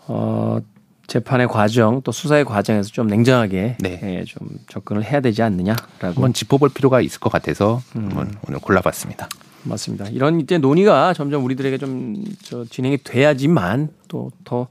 [0.09, 0.59] 어
[1.07, 4.01] 재판의 과정 또 수사의 과정에서 좀 냉정하게 네.
[4.03, 8.03] 예, 좀 접근을 해야 되지 않느냐라고 한번 짚어볼 필요가 있을 것 같아서 음.
[8.05, 9.29] 한번 오늘 골라봤습니다.
[9.65, 10.07] 맞습니다.
[10.09, 14.69] 이런 이제 논의가 점점 우리들에게 좀 저 진행이 돼야지만 또 더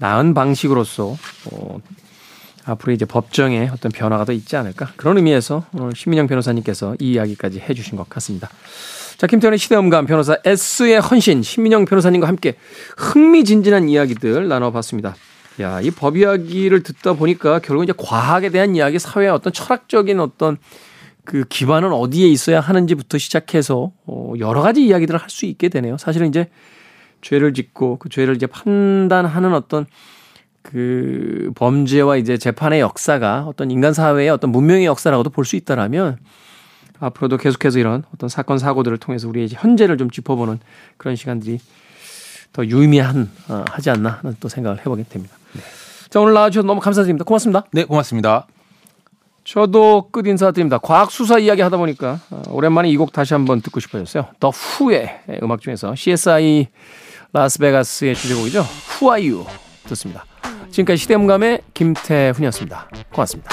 [0.00, 1.16] 나은 방식으로서
[1.50, 1.80] 어,
[2.64, 7.60] 앞으로 이제 법정에 어떤 변화가 더 있지 않을까 그런 의미에서 오늘 신민영 변호사님께서 이 이야기까지
[7.60, 8.48] 해주신 것 같습니다.
[9.18, 12.54] 자 김태현의 시대음감 변호사 S의 헌신 신민영 변호사님과 함께
[12.96, 15.16] 흥미진진한 이야기들 나눠봤습니다.
[15.60, 20.56] 야, 이 법 이야기를 듣다 보니까 결국 이제 과학에 대한 이야기, 사회의 어떤 철학적인 어떤
[21.24, 25.98] 그 기반은 어디에 있어야 하는지부터 시작해서 어, 여러 가지 이야기들을 할 수 있게 되네요.
[25.98, 26.48] 사실은 이제
[27.20, 29.86] 죄를 짓고 그 죄를 이제 판단하는 어떤
[30.62, 36.18] 그 범죄와 이제 재판의 역사가 어떤 인간 사회의 어떤 문명의 역사라고도 볼 수 있다라면
[37.00, 40.58] 앞으로도 계속해서 이런 어떤 사건 사고들을 통해서 우리의 현재를 좀 짚어보는
[40.96, 41.60] 그런 시간들이
[42.52, 45.36] 더 유의미한 어, 하지 않나 하는 또 생각을 해보게 됩니다.
[46.10, 47.24] 자 오늘 나와주셔서 너무 감사드립니다.
[47.24, 47.64] 고맙습니다.
[47.72, 48.46] 네, 고맙습니다.
[49.44, 50.78] 저도 끝 인사드립니다.
[50.78, 54.26] 과학 수사 이야기 하다 보니까 어, 오랜만에 이 곡 다시 한번 듣고 싶어졌어요.
[54.40, 56.68] 더 후의 음악 중에서 CSI
[57.32, 58.64] 라스베가스의 주제곡이죠.
[59.00, 59.46] Who Are You
[59.88, 60.24] 듣습니다.
[60.70, 62.88] 지금까지 시대음감의 김태훈이었습니다.
[63.12, 63.50] 고맙습니다.